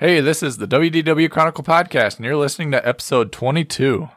Hey, 0.00 0.22
this 0.22 0.42
is 0.42 0.56
the 0.56 0.66
WDW 0.66 1.30
Chronicle 1.30 1.62
Podcast, 1.62 2.16
and 2.16 2.24
you're 2.24 2.34
listening 2.34 2.70
to 2.70 2.88
episode 2.88 3.32
22. 3.32 4.08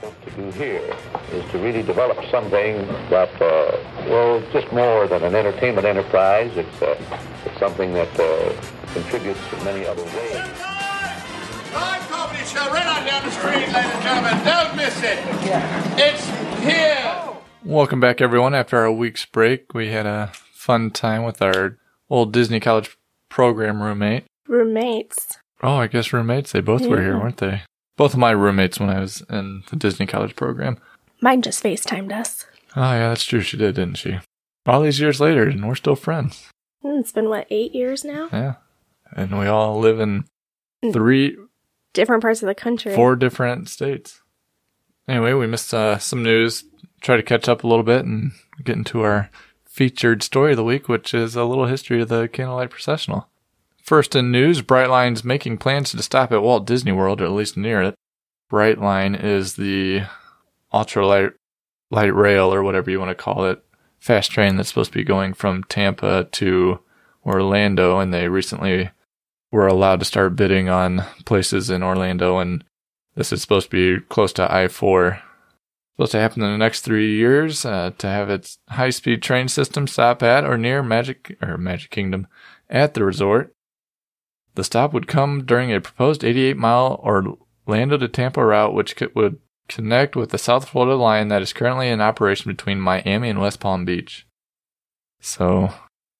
What 0.00 0.22
to 0.22 0.30
do 0.30 0.50
here 0.52 0.96
is 1.32 1.50
to 1.50 1.58
really 1.58 1.82
develop 1.82 2.24
something 2.30 2.76
that, 3.10 3.42
uh, 3.42 3.76
well, 4.08 4.40
just 4.52 4.72
more 4.72 5.08
than 5.08 5.24
an 5.24 5.34
entertainment 5.34 5.84
enterprise. 5.84 6.56
It's, 6.56 6.80
uh, 6.80 6.94
it's 7.44 7.58
something 7.58 7.92
that 7.94 8.20
uh, 8.20 8.52
contributes 8.92 9.40
in 9.58 9.64
many 9.64 9.84
other 9.84 10.04
ways. 10.04 10.36
Live 11.74 12.08
comedy 12.08 12.44
show 12.44 12.70
right 12.70 12.86
on 12.86 13.04
down 13.04 13.24
the 13.24 13.32
street, 13.32 13.66
ladies 13.66 13.74
and 13.74 14.02
gentlemen. 14.04 14.44
Don't 14.44 14.76
miss 14.76 14.96
it. 15.02 15.18
It's 15.98 16.24
here. 16.62 17.34
Welcome 17.64 17.98
back, 17.98 18.20
everyone. 18.20 18.54
After 18.54 18.84
a 18.84 18.92
week's 18.92 19.26
break, 19.26 19.74
we 19.74 19.88
had 19.88 20.06
a 20.06 20.30
fun 20.52 20.92
time 20.92 21.24
with 21.24 21.42
our 21.42 21.78
old 22.12 22.32
Disney 22.32 22.60
College 22.60 22.96
program 23.28 23.82
roommate. 23.82 24.24
roommates. 24.46 25.38
Oh, 25.62 25.76
I 25.76 25.86
guess 25.86 26.12
roommates. 26.12 26.52
They 26.52 26.60
both 26.60 26.84
were 26.86 27.00
here, 27.00 27.18
weren't 27.18 27.38
they? 27.38 27.62
Both 27.96 28.12
of 28.14 28.18
my 28.18 28.32
roommates 28.32 28.78
when 28.80 28.90
I 28.90 29.00
was 29.00 29.22
in 29.30 29.62
the 29.70 29.76
Disney 29.76 30.06
College 30.06 30.34
program. 30.36 30.76
Mine 31.20 31.40
just 31.42 31.62
FaceTimed 31.62 32.12
us. 32.12 32.46
Oh, 32.76 32.80
yeah, 32.82 33.08
that's 33.10 33.24
true. 33.24 33.40
She 33.42 33.56
did, 33.56 33.76
didn't 33.76 33.94
she? 33.96 34.18
All 34.66 34.82
these 34.82 35.00
years 35.00 35.20
later, 35.20 35.44
and 35.48 35.66
we're 35.66 35.74
still 35.74 35.94
friends. 35.96 36.48
Hmm, 36.82 36.98
It's 36.98 37.12
been 37.12 37.28
what 37.28 37.46
eight 37.50 37.74
years 37.74 38.04
now. 38.04 38.28
Yeah. 38.32 38.54
And 39.14 39.38
we 39.38 39.46
all 39.46 39.78
live 39.78 40.00
in 40.00 40.24
Mm. 40.84 40.92
three, 40.92 41.36
Different 41.92 42.22
parts 42.22 42.42
of 42.42 42.46
the 42.48 42.54
country. 42.56 42.94
four 42.94 43.14
different 43.14 43.68
states. 43.68 44.20
Anyway, 45.06 45.32
we 45.34 45.46
missed 45.46 45.72
uh, 45.72 45.98
some 45.98 46.22
news. 46.22 46.64
Try 47.00 47.16
to 47.16 47.22
catch 47.22 47.48
up 47.48 47.62
a 47.62 47.68
little 47.68 47.84
bit 47.84 48.04
and 48.04 48.32
get 48.64 48.76
into 48.76 49.02
our 49.02 49.30
featured 49.72 50.22
story 50.22 50.50
of 50.50 50.58
the 50.58 50.64
week, 50.64 50.86
which 50.86 51.14
is 51.14 51.34
a 51.34 51.44
little 51.44 51.64
history 51.64 52.02
of 52.02 52.08
the 52.08 52.28
Candlelight 52.28 52.68
Processional. 52.68 53.28
First 53.82 54.14
in 54.14 54.30
news, 54.30 54.60
Brightline's 54.60 55.24
making 55.24 55.58
plans 55.58 55.90
to 55.90 56.02
stop 56.02 56.30
at 56.30 56.42
Walt 56.42 56.66
Disney 56.66 56.92
World, 56.92 57.22
or 57.22 57.24
at 57.24 57.32
least 57.32 57.56
near 57.56 57.82
it. 57.82 57.94
Brightline 58.50 59.20
is 59.20 59.54
the 59.54 60.02
ultralight 60.74 61.32
light 61.90 62.14
rail, 62.14 62.52
or 62.52 62.62
whatever 62.62 62.90
you 62.90 63.00
want 63.00 63.08
to 63.08 63.14
call 63.14 63.46
it, 63.46 63.64
fast 63.98 64.30
train 64.30 64.56
that's 64.56 64.68
supposed 64.68 64.92
to 64.92 64.98
be 64.98 65.04
going 65.04 65.32
from 65.32 65.64
Tampa 65.64 66.28
to 66.32 66.80
Orlando, 67.24 67.98
and 67.98 68.12
they 68.12 68.28
recently 68.28 68.90
were 69.50 69.66
allowed 69.66 70.00
to 70.00 70.06
start 70.06 70.36
bidding 70.36 70.68
on 70.68 71.04
places 71.24 71.70
in 71.70 71.82
Orlando, 71.82 72.38
and 72.38 72.62
this 73.14 73.32
is 73.32 73.40
supposed 73.40 73.70
to 73.70 73.98
be 73.98 74.04
close 74.08 74.34
to 74.34 74.52
I 74.52 74.68
4. 74.68 75.22
Supposed 76.02 76.12
to 76.12 76.18
happen 76.18 76.42
in 76.42 76.50
the 76.50 76.58
next 76.58 76.80
three 76.80 77.14
years 77.14 77.64
uh, 77.64 77.92
to 77.98 78.08
have 78.08 78.28
its 78.28 78.58
high 78.70 78.90
speed 78.90 79.22
train 79.22 79.46
system 79.46 79.86
stop 79.86 80.20
at 80.20 80.42
or 80.42 80.58
near 80.58 80.82
Magic 80.82 81.38
or 81.40 81.56
Magic 81.56 81.92
Kingdom 81.92 82.26
at 82.68 82.94
the 82.94 83.04
resort. 83.04 83.54
The 84.56 84.64
stop 84.64 84.92
would 84.92 85.06
come 85.06 85.44
during 85.44 85.72
a 85.72 85.80
proposed 85.80 86.24
88 86.24 86.56
mile 86.56 86.98
or 87.04 87.38
Orlando 87.68 87.98
to 87.98 88.08
Tampa 88.08 88.44
route, 88.44 88.74
which 88.74 88.96
could, 88.96 89.14
would 89.14 89.38
connect 89.68 90.16
with 90.16 90.30
the 90.30 90.38
South 90.38 90.68
Florida 90.68 90.96
line 90.96 91.28
that 91.28 91.40
is 91.40 91.52
currently 91.52 91.88
in 91.88 92.00
operation 92.00 92.50
between 92.50 92.80
Miami 92.80 93.28
and 93.28 93.40
West 93.40 93.60
Palm 93.60 93.84
Beach. 93.84 94.26
So, 95.20 95.72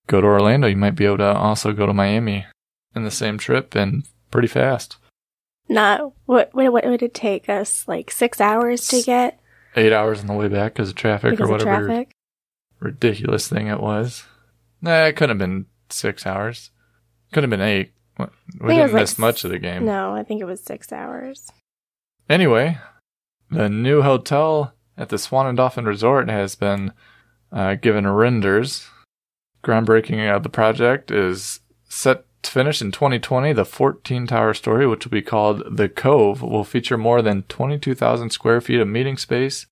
go 0.07 0.21
to 0.21 0.27
Orlando, 0.29 0.69
you 0.69 0.77
might 0.77 0.95
be 0.95 1.07
able 1.07 1.19
to 1.19 1.35
also 1.35 1.73
go 1.73 1.87
to 1.87 1.93
Miami 1.93 2.47
in 2.95 3.03
the 3.03 3.11
same 3.11 3.37
trip 3.37 3.75
and 3.75 4.05
pretty 4.31 4.47
fast. 4.47 4.99
Not 5.69 6.13
what, 6.27 6.55
what? 6.55 6.73
What 6.73 6.85
would 6.85 7.03
it 7.03 7.15
take 7.15 7.49
us? 7.49 7.89
Like 7.89 8.13
six 8.13 8.41
hours 8.41 8.87
to 8.87 9.03
get 9.03 9.41
Eight 9.77 9.93
hours 9.93 10.21
on 10.21 10.27
the 10.27 10.35
way 10.35 10.49
back 10.49 10.75
because 10.75 10.91
of 10.91 10.95
traffic 10.95 11.33
because 11.33 11.49
or 11.49 11.53
whatever 11.53 11.87
traffic? 11.87 12.13
ridiculous 12.81 13.49
thing 13.49 13.69
it 13.69 13.81
was. 13.81 14.25
Nah, 14.81 15.05
it 15.07 15.17
couldn't 15.17 15.31
have 15.31 15.39
been 15.39 15.67
six 15.89 16.27
hours. 16.27 16.71
Could 17.33 17.43
have 17.43 17.51
been 17.51 17.61
eight. 17.61 17.93
We 18.19 18.27
didn't 18.69 18.83
was 18.83 18.93
like 18.93 19.03
miss 19.03 19.19
much 19.19 19.45
of 19.45 19.51
the 19.51 19.59
game. 19.59 19.87
No, 19.87 20.15
I 20.15 20.23
think 20.23 20.41
it 20.41 20.47
was 20.47 20.61
six 20.63 20.93
hours. 20.93 21.51
Anyway, 22.29 22.79
the 23.51 23.69
new 23.69 24.03
hotel 24.03 24.75
at 24.97 25.09
the 25.09 25.19
Swan 25.19 25.47
and 25.47 25.57
Dolphin 25.57 25.87
Resort 25.87 26.29
has 26.29 26.55
been 26.55 26.93
uh, 27.51 27.75
given 27.77 28.07
renders. 28.07 28.87
Groundbreaking 29.65 30.35
of 30.35 30.43
the 30.43 30.49
project 30.49 31.11
is 31.11 31.61
set 31.89 32.25
to 32.43 32.51
finish 32.51 32.83
in 32.83 32.93
2020. 32.93 33.53
The 33.53 33.65
14 33.65 34.27
tower 34.27 34.55
story, 34.55 34.87
which 34.87 35.05
will 35.05 35.11
be 35.11 35.23
called 35.23 35.77
The 35.77 35.89
Cove, 35.89 36.43
will 36.43 36.65
feature 36.65 36.99
more 36.99 37.23
than 37.23 37.43
22,000 37.45 38.31
square 38.31 38.61
feet 38.61 38.81
of 38.81 38.89
meeting 38.89 39.17
space, 39.17 39.67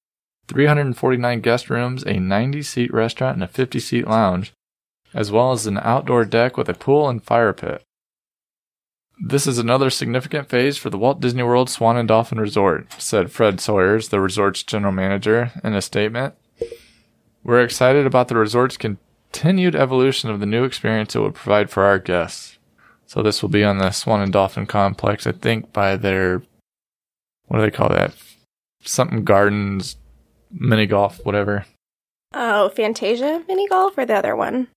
349 0.48 1.40
guest 1.40 1.70
rooms, 1.70 2.04
a 2.04 2.18
90 2.18 2.62
seat 2.62 2.92
restaurant, 2.92 3.34
and 3.34 3.44
a 3.44 3.48
50 3.48 3.78
seat 3.80 4.06
lounge, 4.06 4.52
as 5.14 5.30
well 5.30 5.52
as 5.52 5.66
an 5.66 5.78
outdoor 5.78 6.24
deck 6.24 6.56
with 6.56 6.68
a 6.68 6.74
pool 6.74 7.08
and 7.08 7.22
fire 7.22 7.52
pit. 7.52 7.82
This 9.22 9.46
is 9.46 9.58
another 9.58 9.90
significant 9.90 10.48
phase 10.48 10.78
for 10.78 10.88
the 10.88 10.96
Walt 10.96 11.20
Disney 11.20 11.42
World 11.42 11.68
Swan 11.68 11.98
and 11.98 12.08
Dolphin 12.08 12.40
Resort, 12.40 12.90
said 13.00 13.30
Fred 13.30 13.60
Sawyers, 13.60 14.08
the 14.08 14.18
resort's 14.18 14.62
general 14.62 14.92
manager, 14.92 15.52
in 15.62 15.74
a 15.74 15.82
statement. 15.82 16.34
We're 17.44 17.62
excited 17.62 18.06
about 18.06 18.28
the 18.28 18.36
resort's 18.36 18.78
continued 18.78 19.76
evolution 19.76 20.30
of 20.30 20.40
the 20.40 20.46
new 20.46 20.64
experience 20.64 21.14
it 21.14 21.18
will 21.18 21.32
provide 21.32 21.68
for 21.68 21.84
our 21.84 21.98
guests. 21.98 22.58
So 23.10 23.24
this 23.24 23.42
will 23.42 23.48
be 23.48 23.64
on 23.64 23.78
the 23.78 23.90
Swan 23.90 24.20
and 24.20 24.32
Dolphin 24.32 24.66
complex, 24.66 25.26
I 25.26 25.32
think, 25.32 25.72
by 25.72 25.96
their 25.96 26.42
what 27.48 27.58
do 27.58 27.62
they 27.62 27.72
call 27.72 27.88
that? 27.88 28.14
Something 28.84 29.24
gardens, 29.24 29.96
mini 30.52 30.86
golf, 30.86 31.18
whatever. 31.24 31.66
Oh, 32.34 32.68
Fantasia 32.68 33.42
mini 33.48 33.66
golf 33.66 33.98
or 33.98 34.06
the 34.06 34.14
other 34.14 34.36
one? 34.36 34.68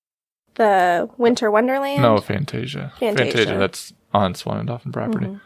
The 0.55 1.07
Winter 1.19 1.51
Wonderland. 1.51 2.01
No, 2.01 2.17
Fantasia. 2.17 2.91
Fantasia. 2.99 3.55
that's 3.55 3.93
on 4.15 4.33
Swan 4.33 4.57
and 4.57 4.67
Dolphin 4.67 4.91
property. 4.91 5.27
Mhm. 5.27 5.41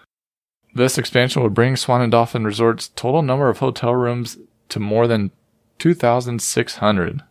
This 0.74 0.98
expansion 0.98 1.44
would 1.44 1.54
bring 1.54 1.76
Swan 1.76 2.02
and 2.02 2.12
Dolphin 2.12 2.46
Resort's 2.46 2.88
total 2.88 3.22
number 3.22 3.50
of 3.50 3.58
hotel 3.58 3.96
rooms 3.96 4.38
to 4.70 4.80
more 4.80 5.08
than 5.08 5.32
2,600. 5.78 7.22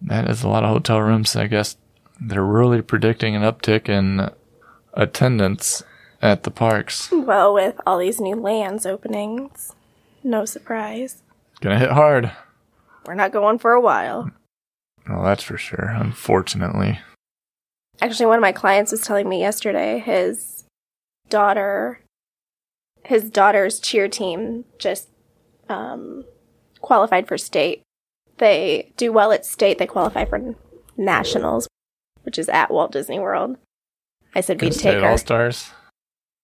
That 0.00 0.30
is 0.30 0.44
a 0.44 0.48
lot 0.48 0.62
of 0.62 0.70
hotel 0.70 1.02
rooms. 1.02 1.34
I 1.34 1.48
guess 1.48 1.76
they're 2.20 2.44
really 2.44 2.82
predicting 2.82 3.34
an 3.34 3.42
uptick 3.42 3.88
in 3.88 4.30
attendance 4.96 5.82
at 6.22 6.42
the 6.42 6.50
parks. 6.50 7.10
Well, 7.12 7.54
with 7.54 7.80
all 7.86 7.98
these 7.98 8.20
new 8.20 8.36
lands 8.36 8.86
openings, 8.86 9.74
no 10.24 10.44
surprise. 10.44 11.22
Gonna 11.60 11.78
hit 11.78 11.90
hard. 11.90 12.32
We're 13.06 13.14
not 13.14 13.32
going 13.32 13.58
for 13.58 13.72
a 13.72 13.80
while. 13.80 14.30
Well, 15.08 15.22
that's 15.22 15.44
for 15.44 15.56
sure, 15.56 15.94
unfortunately. 15.96 16.98
Actually, 18.00 18.26
one 18.26 18.38
of 18.38 18.42
my 18.42 18.52
clients 18.52 18.90
was 18.90 19.00
telling 19.02 19.28
me 19.28 19.40
yesterday 19.40 19.98
his 20.00 20.64
daughter, 21.28 22.00
his 23.04 23.30
daughter's 23.30 23.78
cheer 23.78 24.08
team 24.08 24.64
just 24.78 25.08
um, 25.68 26.24
qualified 26.80 27.28
for 27.28 27.38
state. 27.38 27.82
They 28.38 28.92
do 28.96 29.12
well 29.12 29.32
at 29.32 29.46
state. 29.46 29.78
They 29.78 29.86
qualify 29.86 30.24
for 30.24 30.54
nationals, 30.96 31.68
which 32.22 32.38
is 32.38 32.48
at 32.48 32.70
Walt 32.70 32.92
Disney 32.92 33.18
World. 33.18 33.56
I 34.34 34.40
said 34.40 34.60
we'd 34.60 34.72
take 34.72 34.98
her. 34.98 35.06
All 35.06 35.18
Stars. 35.18 35.70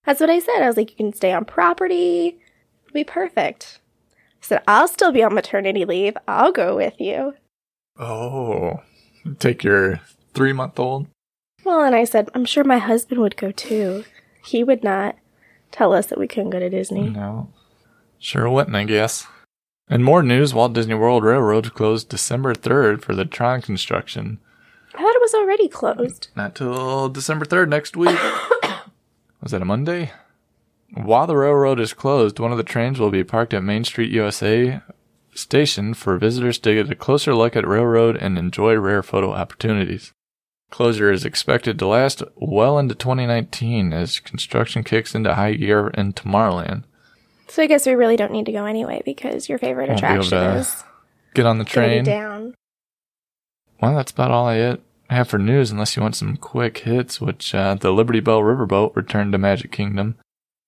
That's 0.05 0.21
what 0.21 0.31
I 0.31 0.39
said. 0.39 0.63
I 0.63 0.67
was 0.67 0.77
like, 0.77 0.91
you 0.91 0.97
can 0.97 1.13
stay 1.13 1.33
on 1.33 1.45
property. 1.45 2.39
It'll 2.85 2.95
be 2.95 3.05
perfect. 3.05 3.79
I 4.15 4.45
said, 4.45 4.63
I'll 4.67 4.89
still 4.89 5.13
be 5.13 5.23
on 5.23 5.35
maternity 5.35 5.85
leave. 5.85 6.17
I'll 6.27 6.53
go 6.53 6.77
with 6.77 7.01
you. 7.01 7.35
Oh, 7.99 8.81
take 9.39 9.63
your 9.63 10.01
three 10.35 10.53
month 10.53 10.79
old. 10.79 11.07
Well, 11.65 11.85
and 11.85 11.95
I 11.95 12.05
said, 12.05 12.29
I'm 12.35 12.45
sure 12.45 12.65
my 12.65 12.79
husband 12.79 13.21
would 13.21 13.37
go 13.37 13.53
too. 13.53 14.05
He 14.45 14.65
would 14.65 14.83
not 14.83 15.17
tell 15.71 15.93
us 15.93 16.07
that 16.07 16.19
we 16.19 16.27
couldn't 16.27 16.51
go 16.51 16.59
to 16.59 16.69
Disney. 16.69 17.09
No. 17.09 17.49
Sure 18.19 18.49
wouldn't, 18.51 18.75
I 18.75 18.85
guess. 18.85 19.27
And 19.89 20.05
more 20.05 20.23
news, 20.23 20.55
Walt 20.55 20.73
Disney 20.73 20.95
World 20.95 21.23
Railroad 21.23 21.75
closed 21.75 22.09
December 22.09 22.55
3rd 22.55 23.03
for 23.03 23.15
the 23.15 23.25
Tron 23.25 23.63
construction. 23.63 24.41
I 24.95 24.99
thought 24.99 25.15
it 25.15 25.21
was 25.23 25.35
already 25.35 25.69
closed. 25.69 26.29
Not 26.37 26.55
till 26.55 27.09
December 27.09 27.45
3rd 27.45 27.69
next 27.69 27.97
week. 27.97 28.19
Was 29.43 29.51
that 29.53 29.63
a 29.63 29.65
Monday? 29.65 30.13
While 30.95 31.27
the 31.27 31.37
railroad 31.37 31.81
is 31.81 31.95
closed, 31.95 32.39
one 32.39 32.53
of 32.53 32.59
the 32.59 32.65
trains 32.65 32.99
will 33.01 33.11
be 33.11 33.25
parked 33.25 33.55
at 33.55 33.63
Main 33.63 33.85
Street 33.85 34.11
USA 34.13 34.81
station 35.35 35.95
for 35.95 36.19
visitors 36.19 36.59
to 36.59 36.75
get 36.75 36.91
a 36.91 36.95
closer 36.95 37.35
look 37.35 37.57
at 37.57 37.67
railroad 37.67 38.17
and 38.17 38.37
enjoy 38.37 38.75
rare 38.75 39.03
photo 39.03 39.33
opportunities. 39.33 40.13
Closure 40.71 41.11
is 41.11 41.25
expected 41.25 41.79
to 41.79 41.87
last 41.87 42.23
well 42.37 42.79
into 42.79 42.95
2019 42.95 43.93
as 43.93 44.21
construction 44.21 44.85
kicks 44.85 45.15
into 45.15 45.35
high 45.35 45.55
gear 45.55 45.89
in 45.89 46.13
Tomorrowland. 46.13 46.85
So 47.49 47.63
I 47.63 47.67
guess 47.67 47.87
we 47.87 47.95
really 47.95 48.17
don't 48.17 48.33
need 48.33 48.47
to 48.47 48.53
go 48.53 48.65
anyway 48.67 49.03
because 49.05 49.49
your 49.49 49.59
favorite 49.59 49.89
Won't 49.89 49.99
attraction 50.01 50.39
is 50.39 50.85
Get 51.35 51.47
on 51.47 51.59
the 51.59 51.65
train. 51.65 52.05
down. 52.05 52.55
Well, 53.81 53.95
that's 53.95 54.13
about 54.13 54.31
all 54.31 54.47
I 54.47 54.77
have 55.13 55.29
for 55.29 55.39
news, 55.39 55.71
unless 55.71 55.97
you 55.97 56.03
want 56.03 56.17
some 56.17 56.37
quick 56.37 56.79
hits, 56.79 57.21
which 57.21 57.55
uh, 57.55 57.75
the 57.75 57.93
Liberty 57.93 58.21
Bell 58.21 58.41
Riverboat 58.41 58.95
returned 58.97 59.33
to 59.33 59.39
Magic 59.39 59.71
Kingdom 59.73 60.17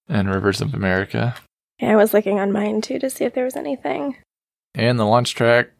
and 0.08 0.32
Rivers 0.32 0.60
of 0.60 0.72
America. 0.74 1.34
Yeah, 1.80 1.92
I 1.92 1.96
was 1.96 2.14
looking 2.14 2.38
on 2.38 2.52
mine 2.52 2.80
too 2.80 2.98
to 3.00 3.10
see 3.10 3.24
if 3.24 3.34
there 3.34 3.44
was 3.44 3.56
anything. 3.56 4.16
And 4.74 4.98
the 4.98 5.04
launch 5.04 5.34
track 5.34 5.70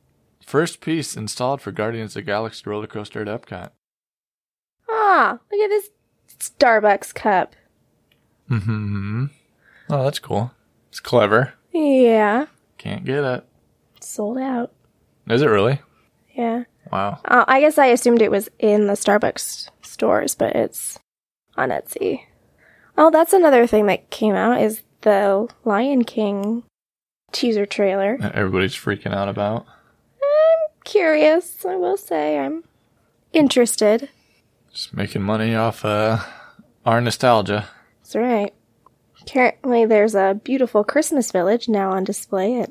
first 0.44 0.80
piece 0.80 1.16
installed 1.16 1.60
for 1.60 1.72
Guardians 1.72 2.12
of 2.12 2.14
the 2.14 2.22
Galaxy 2.22 2.62
roller 2.66 2.86
coaster 2.86 3.22
at 3.22 3.28
Epcot. 3.28 3.70
Ah, 4.88 5.38
look 5.50 5.60
at 5.60 5.68
this 5.68 5.90
Starbucks 6.38 7.14
cup. 7.14 7.54
Mm-hmm. 8.50 9.26
Oh, 9.90 10.04
that's 10.04 10.18
cool. 10.18 10.52
It's 10.88 11.00
clever. 11.00 11.54
Yeah, 11.72 12.46
Can't 12.78 13.04
get 13.04 13.24
it. 13.24 13.44
sold 14.00 14.38
out. 14.38 14.72
Is 15.28 15.42
it 15.42 15.46
really? 15.46 15.80
Yeah. 16.34 16.64
Wow. 16.92 17.20
Uh, 17.24 17.44
I 17.48 17.60
guess 17.60 17.78
I 17.78 17.86
assumed 17.86 18.20
it 18.22 18.30
was 18.30 18.50
in 18.58 18.86
the 18.86 18.94
Starbucks 18.94 19.68
stores, 19.82 20.34
but 20.34 20.54
it's 20.54 20.98
on 21.56 21.70
Etsy. 21.70 22.22
Oh, 22.96 23.10
that's 23.10 23.32
another 23.32 23.66
thing 23.66 23.86
that 23.86 24.10
came 24.10 24.34
out 24.34 24.60
is 24.60 24.82
the 25.02 25.48
Lion 25.64 26.04
King 26.04 26.64
teaser 27.32 27.66
trailer. 27.66 28.18
That 28.18 28.34
Everybody's 28.34 28.74
freaking 28.74 29.14
out 29.14 29.28
about. 29.28 29.66
I'm 30.22 30.82
curious, 30.84 31.64
I 31.64 31.76
will 31.76 31.96
say. 31.96 32.38
I'm 32.38 32.64
interested. 33.32 34.08
Just 34.72 34.94
making 34.94 35.22
money 35.22 35.54
off 35.54 35.84
uh, 35.84 36.18
our 36.84 37.00
nostalgia. 37.00 37.68
That's 38.02 38.16
right. 38.16 38.52
Currently, 39.26 39.86
there's 39.86 40.14
a 40.14 40.38
beautiful 40.42 40.84
Christmas 40.84 41.32
village 41.32 41.68
now 41.68 41.92
on 41.92 42.04
display 42.04 42.60
at 42.60 42.70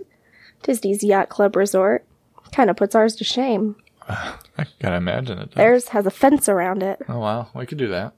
Disney's 0.62 1.04
Yacht 1.04 1.30
Club 1.30 1.56
Resort. 1.56 2.06
Kind 2.54 2.70
of 2.70 2.76
puts 2.76 2.96
ours 2.96 3.16
to 3.18 3.24
shame. 3.24 3.76
I 4.10 4.66
gotta 4.82 4.96
imagine 4.98 5.38
it. 5.40 5.46
Does. 5.52 5.56
Theirs 5.56 5.88
has 5.90 6.06
a 6.06 6.12
fence 6.12 6.48
around 6.50 6.84
it 6.84 7.02
Oh 7.08 7.20
wow, 7.20 7.50
we 7.56 7.66
could 7.66 7.78
do 7.78 7.88
that. 7.90 8.14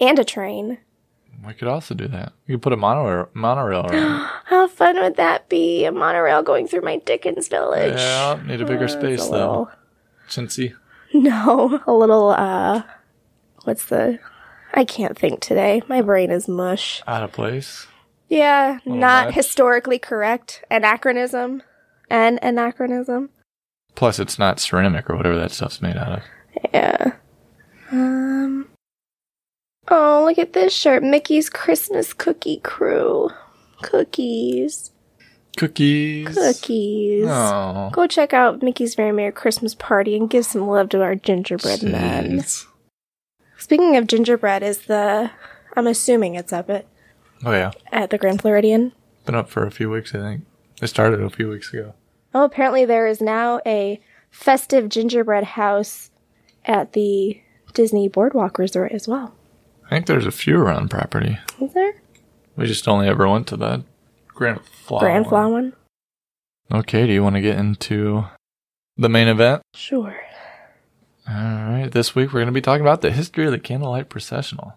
and 0.00 0.18
a 0.18 0.24
train. 0.24 0.78
We 1.46 1.54
could 1.54 1.68
also 1.68 1.94
do 1.94 2.06
that. 2.08 2.32
We 2.46 2.54
could 2.54 2.62
put 2.62 2.72
a 2.74 2.76
monorail, 2.76 3.28
monorail 3.32 3.86
around. 3.86 4.28
How 4.44 4.68
fun 4.68 4.96
would 5.00 5.16
that 5.16 5.48
be? 5.48 5.84
A 5.86 5.92
monorail 5.92 6.42
going 6.42 6.66
through 6.66 6.82
my 6.82 6.98
Dickens 6.98 7.48
village. 7.48 7.94
yeah, 7.96 8.38
need 8.46 8.60
a 8.60 8.66
bigger 8.66 8.84
Uh, 8.84 8.88
space 8.88 9.26
a 9.26 9.30
though. 9.30 9.36
little- 9.38 9.70
Chintzy. 10.28 10.74
No, 11.14 11.80
a 11.88 11.92
little, 11.92 12.30
uh, 12.30 12.82
what's 13.64 13.86
the, 13.86 14.20
I 14.74 14.84
can't 14.84 15.18
think 15.18 15.40
today. 15.40 15.82
My 15.88 16.02
brain 16.02 16.30
is 16.30 16.46
mush. 16.46 17.02
Out 17.08 17.24
of 17.24 17.32
place. 17.32 17.86
Yeah, 18.28 18.78
not 18.86 19.26
much. 19.26 19.34
historically 19.34 19.98
correct. 19.98 20.62
Anachronism. 20.70 21.62
An 22.10 22.38
anachronism. 22.42 23.30
Plus, 24.00 24.18
it's 24.18 24.38
not 24.38 24.58
ceramic 24.58 25.10
or 25.10 25.14
whatever 25.14 25.36
that 25.36 25.50
stuff's 25.50 25.82
made 25.82 25.94
out 25.94 26.12
of. 26.12 26.22
Yeah. 26.72 27.12
Um. 27.92 28.66
Oh, 29.88 30.24
look 30.26 30.38
at 30.38 30.54
this 30.54 30.72
shirt. 30.72 31.02
Mickey's 31.02 31.50
Christmas 31.50 32.14
Cookie 32.14 32.60
Crew. 32.60 33.28
Cookies. 33.82 34.92
Cookies. 35.58 36.34
Cookies. 36.34 37.26
Oh. 37.28 37.90
Go 37.92 38.06
check 38.06 38.32
out 38.32 38.62
Mickey's 38.62 38.94
Very 38.94 39.12
Merry 39.12 39.32
Christmas 39.32 39.74
Party 39.74 40.16
and 40.16 40.30
give 40.30 40.46
some 40.46 40.66
love 40.66 40.88
to 40.88 41.02
our 41.02 41.14
gingerbread 41.14 41.82
men. 41.82 42.38
Jeez. 42.38 42.64
Speaking 43.58 43.98
of 43.98 44.06
gingerbread, 44.06 44.62
is 44.62 44.78
the 44.86 45.30
I'm 45.76 45.86
assuming 45.86 46.36
it's 46.36 46.54
up 46.54 46.70
at 46.70 46.86
Oh 47.44 47.52
yeah, 47.52 47.72
at 47.92 48.08
the 48.08 48.16
Grand 48.16 48.40
Floridian. 48.40 48.92
been 49.26 49.34
up 49.34 49.50
for 49.50 49.66
a 49.66 49.70
few 49.70 49.90
weeks. 49.90 50.14
I 50.14 50.20
think 50.20 50.46
it 50.80 50.86
started 50.86 51.20
a 51.20 51.28
few 51.28 51.50
weeks 51.50 51.70
ago. 51.74 51.92
Oh, 52.34 52.44
apparently 52.44 52.84
there 52.84 53.06
is 53.06 53.20
now 53.20 53.60
a 53.66 54.00
festive 54.30 54.88
gingerbread 54.88 55.44
house 55.44 56.10
at 56.64 56.92
the 56.92 57.40
Disney 57.74 58.08
Boardwalk 58.08 58.58
Resort 58.58 58.92
as 58.92 59.08
well. 59.08 59.34
I 59.86 59.90
think 59.90 60.06
there's 60.06 60.26
a 60.26 60.30
few 60.30 60.56
around 60.58 60.90
property. 60.90 61.38
Is 61.60 61.72
there? 61.72 61.94
We 62.56 62.66
just 62.66 62.86
only 62.86 63.08
ever 63.08 63.28
went 63.28 63.48
to 63.48 63.56
the 63.56 63.84
Grand 64.28 64.60
Flaw. 64.64 65.00
Grand. 65.00 65.26
Flaw 65.26 65.48
one? 65.48 65.72
Okay, 66.72 67.06
do 67.06 67.12
you 67.12 67.22
want 67.22 67.34
to 67.34 67.40
get 67.40 67.58
into 67.58 68.24
the 68.96 69.08
main 69.08 69.26
event? 69.26 69.62
Sure. 69.74 70.16
All 71.28 71.34
right, 71.34 71.88
this 71.90 72.14
week 72.14 72.28
we're 72.28 72.40
going 72.40 72.46
to 72.46 72.52
be 72.52 72.60
talking 72.60 72.82
about 72.82 73.00
the 73.00 73.10
history 73.10 73.46
of 73.46 73.52
the 73.52 73.58
Candlelight 73.58 74.08
Processional. 74.08 74.74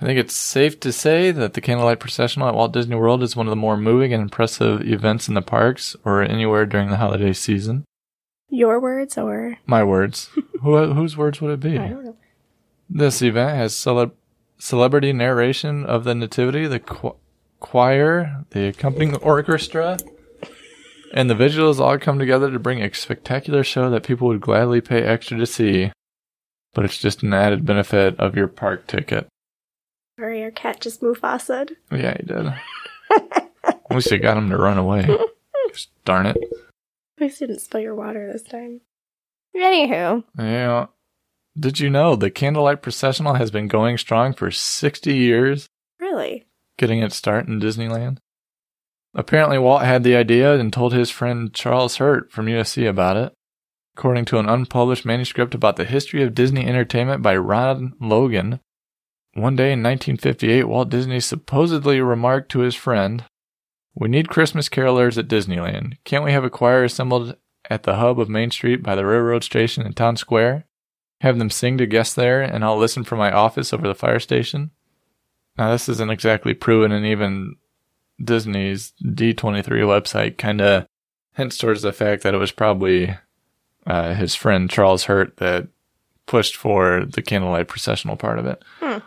I 0.00 0.04
think 0.04 0.18
it's 0.18 0.34
safe 0.34 0.78
to 0.80 0.92
say 0.92 1.32
that 1.32 1.54
the 1.54 1.60
Candlelight 1.60 1.98
Processional 1.98 2.48
at 2.48 2.54
Walt 2.54 2.72
Disney 2.72 2.94
World 2.94 3.22
is 3.22 3.34
one 3.34 3.48
of 3.48 3.50
the 3.50 3.56
more 3.56 3.76
moving 3.76 4.12
and 4.12 4.22
impressive 4.22 4.80
events 4.86 5.26
in 5.26 5.34
the 5.34 5.42
parks 5.42 5.96
or 6.04 6.22
anywhere 6.22 6.66
during 6.66 6.88
the 6.90 6.98
holiday 6.98 7.32
season. 7.32 7.84
Your 8.48 8.78
words 8.80 9.18
or 9.18 9.58
My 9.66 9.82
words. 9.82 10.30
Who, 10.62 10.92
whose 10.94 11.16
words 11.16 11.40
would 11.40 11.52
it 11.52 11.60
be? 11.60 11.78
I 11.78 11.88
don't 11.88 12.04
know. 12.04 12.16
This 12.88 13.22
event 13.22 13.56
has 13.56 13.74
cele- 13.74 14.12
celebrity 14.58 15.12
narration 15.12 15.84
of 15.84 16.04
the 16.04 16.14
Nativity, 16.14 16.66
the 16.66 16.80
qu- 16.80 17.16
choir, 17.60 18.44
the 18.50 18.68
accompanying 18.68 19.16
orchestra, 19.16 19.98
and 21.12 21.28
the 21.28 21.34
visuals 21.34 21.78
all 21.80 21.98
come 21.98 22.18
together 22.18 22.50
to 22.50 22.58
bring 22.58 22.82
a 22.82 22.92
spectacular 22.94 23.62
show 23.62 23.90
that 23.90 24.04
people 24.04 24.28
would 24.28 24.40
gladly 24.40 24.80
pay 24.80 25.02
extra 25.02 25.36
to 25.38 25.46
see. 25.46 25.92
But 26.74 26.84
it's 26.84 26.98
just 26.98 27.22
an 27.22 27.32
added 27.34 27.64
benefit 27.66 28.18
of 28.18 28.34
your 28.36 28.48
park 28.48 28.86
ticket. 28.86 29.28
Sorry, 30.18 30.42
our 30.42 30.50
cat 30.50 30.80
just 30.80 31.00
Mufasa'd. 31.00 31.76
Yeah, 31.92 32.16
he 32.18 32.24
did. 32.26 32.46
At 33.64 33.82
least 33.94 34.10
you 34.10 34.18
got 34.18 34.36
him 34.36 34.50
to 34.50 34.56
run 34.56 34.76
away. 34.78 35.06
Just 35.72 35.90
darn 36.04 36.26
it. 36.26 36.36
At 36.36 37.20
least 37.22 37.38
didn't 37.38 37.60
spill 37.60 37.80
your 37.80 37.94
water 37.94 38.30
this 38.32 38.42
time. 38.42 38.80
Anywho, 39.56 40.24
Yeah. 40.38 40.86
Did 41.58 41.80
you 41.80 41.90
know 41.90 42.14
the 42.14 42.30
Candlelight 42.30 42.82
Processional 42.82 43.34
has 43.34 43.50
been 43.50 43.66
going 43.66 43.98
strong 43.98 44.32
for 44.32 44.50
60 44.50 45.14
years? 45.14 45.68
really? 46.00 46.46
getting 46.76 47.02
its 47.02 47.16
start 47.16 47.48
in 47.48 47.58
Disneyland. 47.60 48.18
Apparently, 49.14 49.58
Walt 49.58 49.82
had 49.82 50.04
the 50.04 50.14
idea 50.14 50.54
and 50.56 50.72
told 50.72 50.92
his 50.92 51.10
friend 51.10 51.52
Charles 51.52 51.96
Hirt 51.96 52.30
from 52.30 52.46
USC 52.46 52.88
about 52.88 53.16
it. 53.16 53.32
According 53.96 54.26
to 54.26 54.38
an 54.38 54.48
unpublished 54.48 55.04
manuscript 55.04 55.56
about 55.56 55.74
the 55.74 55.84
history 55.84 56.22
of 56.22 56.36
Disney 56.36 56.64
entertainment 56.66 57.20
by 57.20 57.36
Ron 57.36 57.94
Logan, 58.00 58.60
one 59.38 59.56
day 59.56 59.72
in 59.72 59.82
1958, 59.82 60.64
Walt 60.64 60.88
Disney 60.88 61.20
supposedly 61.20 62.00
remarked 62.00 62.50
to 62.52 62.60
his 62.60 62.74
friend, 62.74 63.24
We 63.94 64.08
need 64.08 64.28
Christmas 64.28 64.68
carolers 64.68 65.18
at 65.18 65.28
Disneyland. 65.28 65.96
Can't 66.04 66.24
we 66.24 66.32
have 66.32 66.44
a 66.44 66.50
choir 66.50 66.84
assembled 66.84 67.36
at 67.70 67.82
the 67.82 67.96
hub 67.96 68.18
of 68.20 68.28
Main 68.28 68.50
Street 68.50 68.82
by 68.82 68.94
the 68.94 69.06
railroad 69.06 69.44
station 69.44 69.86
in 69.86 69.92
Town 69.92 70.16
Square? 70.16 70.64
Have 71.20 71.38
them 71.38 71.50
sing 71.50 71.78
to 71.78 71.86
guests 71.86 72.14
there, 72.14 72.42
and 72.42 72.64
I'll 72.64 72.78
listen 72.78 73.04
from 73.04 73.18
my 73.18 73.32
office 73.32 73.72
over 73.72 73.88
the 73.88 73.94
fire 73.94 74.20
station? 74.20 74.70
Now, 75.56 75.72
this 75.72 75.88
isn't 75.88 76.10
exactly 76.10 76.54
proven, 76.54 76.92
and 76.92 77.04
even 77.04 77.56
Disney's 78.22 78.92
D23 79.02 79.64
website 79.64 80.38
kind 80.38 80.60
of 80.60 80.86
hints 81.34 81.58
towards 81.58 81.82
the 81.82 81.92
fact 81.92 82.22
that 82.22 82.34
it 82.34 82.38
was 82.38 82.52
probably 82.52 83.16
uh, 83.86 84.14
his 84.14 84.34
friend 84.34 84.70
Charles 84.70 85.04
Hirt 85.04 85.36
that 85.38 85.68
pushed 86.26 86.56
for 86.56 87.04
the 87.06 87.22
candlelight 87.22 87.68
processional 87.68 88.16
part 88.16 88.38
of 88.38 88.46
it. 88.46 88.62
Hmm. 88.80 88.98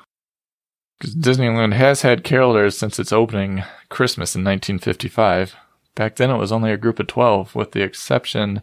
Because 1.02 1.16
Disneyland 1.16 1.74
has 1.74 2.04
had 2.04 2.24
carolers 2.24 2.74
since 2.74 3.00
its 3.00 3.12
opening 3.12 3.64
Christmas 3.90 4.36
in 4.36 4.44
1955. 4.44 5.56
Back 5.96 6.18
then, 6.18 6.30
it 6.30 6.38
was 6.38 6.52
only 6.52 6.72
a 6.72 6.78
group 6.78 7.00
of 7.00 7.08
12, 7.08 7.56
with 7.56 7.72
the 7.72 7.82
exception 7.82 8.62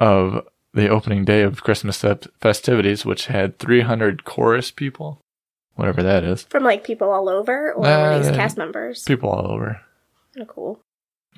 of 0.00 0.48
the 0.74 0.88
opening 0.88 1.24
day 1.24 1.42
of 1.42 1.62
Christmas 1.62 2.04
festivities, 2.40 3.06
which 3.06 3.26
had 3.26 3.56
300 3.60 4.24
chorus 4.24 4.72
people, 4.72 5.20
whatever 5.76 6.02
that 6.02 6.24
is. 6.24 6.42
From 6.42 6.64
like 6.64 6.82
people 6.82 7.08
all 7.08 7.28
over, 7.28 7.72
or 7.72 7.86
Uh, 7.86 8.18
were 8.18 8.18
these 8.18 8.34
cast 8.34 8.58
members? 8.58 9.04
People 9.04 9.30
all 9.30 9.48
over. 9.48 9.80
Oh, 10.40 10.44
cool. 10.44 10.80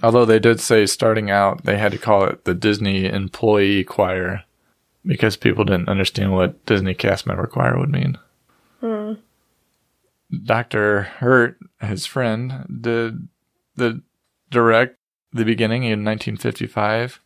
Although 0.02 0.24
they 0.24 0.38
did 0.38 0.60
say 0.60 0.86
starting 0.86 1.30
out 1.30 1.64
they 1.64 1.76
had 1.76 1.92
to 1.92 1.98
call 1.98 2.24
it 2.24 2.46
the 2.46 2.54
Disney 2.54 3.04
Employee 3.04 3.84
Choir 3.84 4.44
because 5.04 5.36
people 5.36 5.64
didn't 5.64 5.90
understand 5.90 6.32
what 6.32 6.64
Disney 6.64 6.94
cast 6.94 7.26
member 7.26 7.46
choir 7.46 7.78
would 7.78 7.90
mean. 7.90 8.16
Hmm. 8.80 9.12
Dr. 10.44 11.02
Hirt, 11.02 11.58
his 11.80 12.06
friend, 12.06 12.66
did 12.80 13.28
the 13.76 14.02
direct 14.50 14.96
the 15.32 15.44
beginning 15.44 15.84
in 15.84 16.04
1955. 16.04 17.20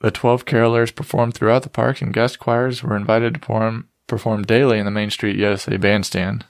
The 0.00 0.10
12 0.10 0.44
carolers 0.44 0.94
performed 0.94 1.34
throughout 1.34 1.62
the 1.62 1.68
park 1.68 2.00
and 2.00 2.14
guest 2.14 2.38
choirs 2.38 2.82
were 2.82 2.96
invited 2.96 3.34
to 3.34 3.40
perform, 3.40 3.88
perform 4.06 4.42
daily 4.44 4.78
in 4.78 4.84
the 4.84 4.90
Main 4.90 5.10
Street 5.10 5.36
USA 5.36 5.76
bandstand, 5.76 6.44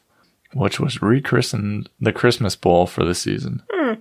which 0.52 0.78
was 0.78 1.02
rechristened 1.02 1.88
the 2.00 2.12
Christmas 2.12 2.57
Bowl 2.57 2.87
for 2.87 3.04
the 3.04 3.14
season. 3.14 3.62
Hmm. 3.71 3.95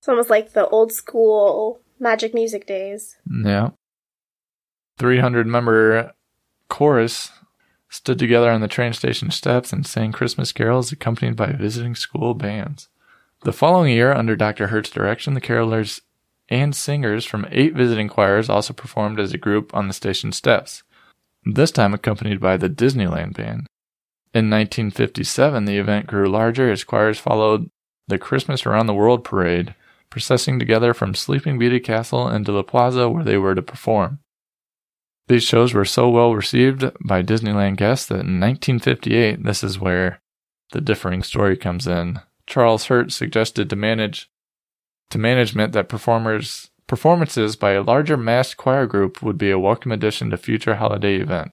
It's 0.00 0.08
almost 0.08 0.30
like 0.30 0.52
the 0.52 0.66
old 0.68 0.92
school 0.92 1.80
magic 1.98 2.32
music 2.32 2.66
days. 2.66 3.16
Yeah. 3.44 3.70
300 4.98 5.46
member 5.46 6.12
chorus 6.68 7.30
stood 7.88 8.18
together 8.18 8.50
on 8.50 8.60
the 8.60 8.68
train 8.68 8.92
station 8.92 9.30
steps 9.30 9.72
and 9.72 9.86
sang 9.86 10.12
Christmas 10.12 10.52
carols 10.52 10.92
accompanied 10.92 11.36
by 11.36 11.52
visiting 11.52 11.94
school 11.94 12.34
bands. 12.34 12.88
The 13.44 13.52
following 13.52 13.92
year, 13.92 14.12
under 14.12 14.36
Dr. 14.36 14.68
Hirt's 14.68 14.90
direction, 14.90 15.34
the 15.34 15.40
carolers 15.40 16.00
and 16.48 16.74
singers 16.74 17.24
from 17.24 17.46
eight 17.50 17.74
visiting 17.74 18.08
choirs 18.08 18.48
also 18.48 18.72
performed 18.72 19.20
as 19.20 19.32
a 19.32 19.38
group 19.38 19.74
on 19.74 19.86
the 19.86 19.94
station 19.94 20.32
steps, 20.32 20.82
this 21.44 21.70
time 21.70 21.94
accompanied 21.94 22.40
by 22.40 22.56
the 22.56 22.68
Disneyland 22.68 23.34
Band. 23.34 23.66
In 24.34 24.50
1957, 24.50 25.64
the 25.64 25.78
event 25.78 26.06
grew 26.06 26.28
larger 26.28 26.70
as 26.70 26.84
choirs 26.84 27.18
followed 27.18 27.70
the 28.08 28.18
Christmas 28.18 28.66
Around 28.66 28.86
the 28.86 28.94
World 28.94 29.24
parade, 29.24 29.74
processing 30.10 30.58
together 30.58 30.94
from 30.94 31.14
Sleeping 31.14 31.58
Beauty 31.58 31.80
Castle 31.80 32.28
into 32.28 32.52
the 32.52 32.64
plaza 32.64 33.08
where 33.08 33.24
they 33.24 33.36
were 33.36 33.54
to 33.54 33.62
perform. 33.62 34.18
These 35.28 35.44
shows 35.44 35.74
were 35.74 35.84
so 35.84 36.08
well 36.08 36.34
received 36.34 36.90
by 37.06 37.22
Disneyland 37.22 37.76
guests 37.76 38.06
that 38.06 38.20
in 38.20 38.40
1958, 38.40 39.44
this 39.44 39.62
is 39.62 39.78
where 39.78 40.20
the 40.72 40.80
differing 40.80 41.22
story 41.22 41.56
comes 41.56 41.86
in. 41.86 42.20
Charles 42.46 42.86
Hirt 42.86 43.12
suggested 43.12 43.68
to 43.68 43.76
manage 43.76 44.30
to 45.10 45.18
management 45.18 45.72
that 45.74 45.88
performers 45.88 46.70
performances 46.86 47.56
by 47.56 47.72
a 47.72 47.82
larger 47.82 48.16
massed 48.16 48.56
choir 48.56 48.86
group 48.86 49.22
would 49.22 49.36
be 49.36 49.50
a 49.50 49.58
welcome 49.58 49.92
addition 49.92 50.30
to 50.30 50.38
future 50.38 50.76
holiday 50.76 51.16
event. 51.16 51.50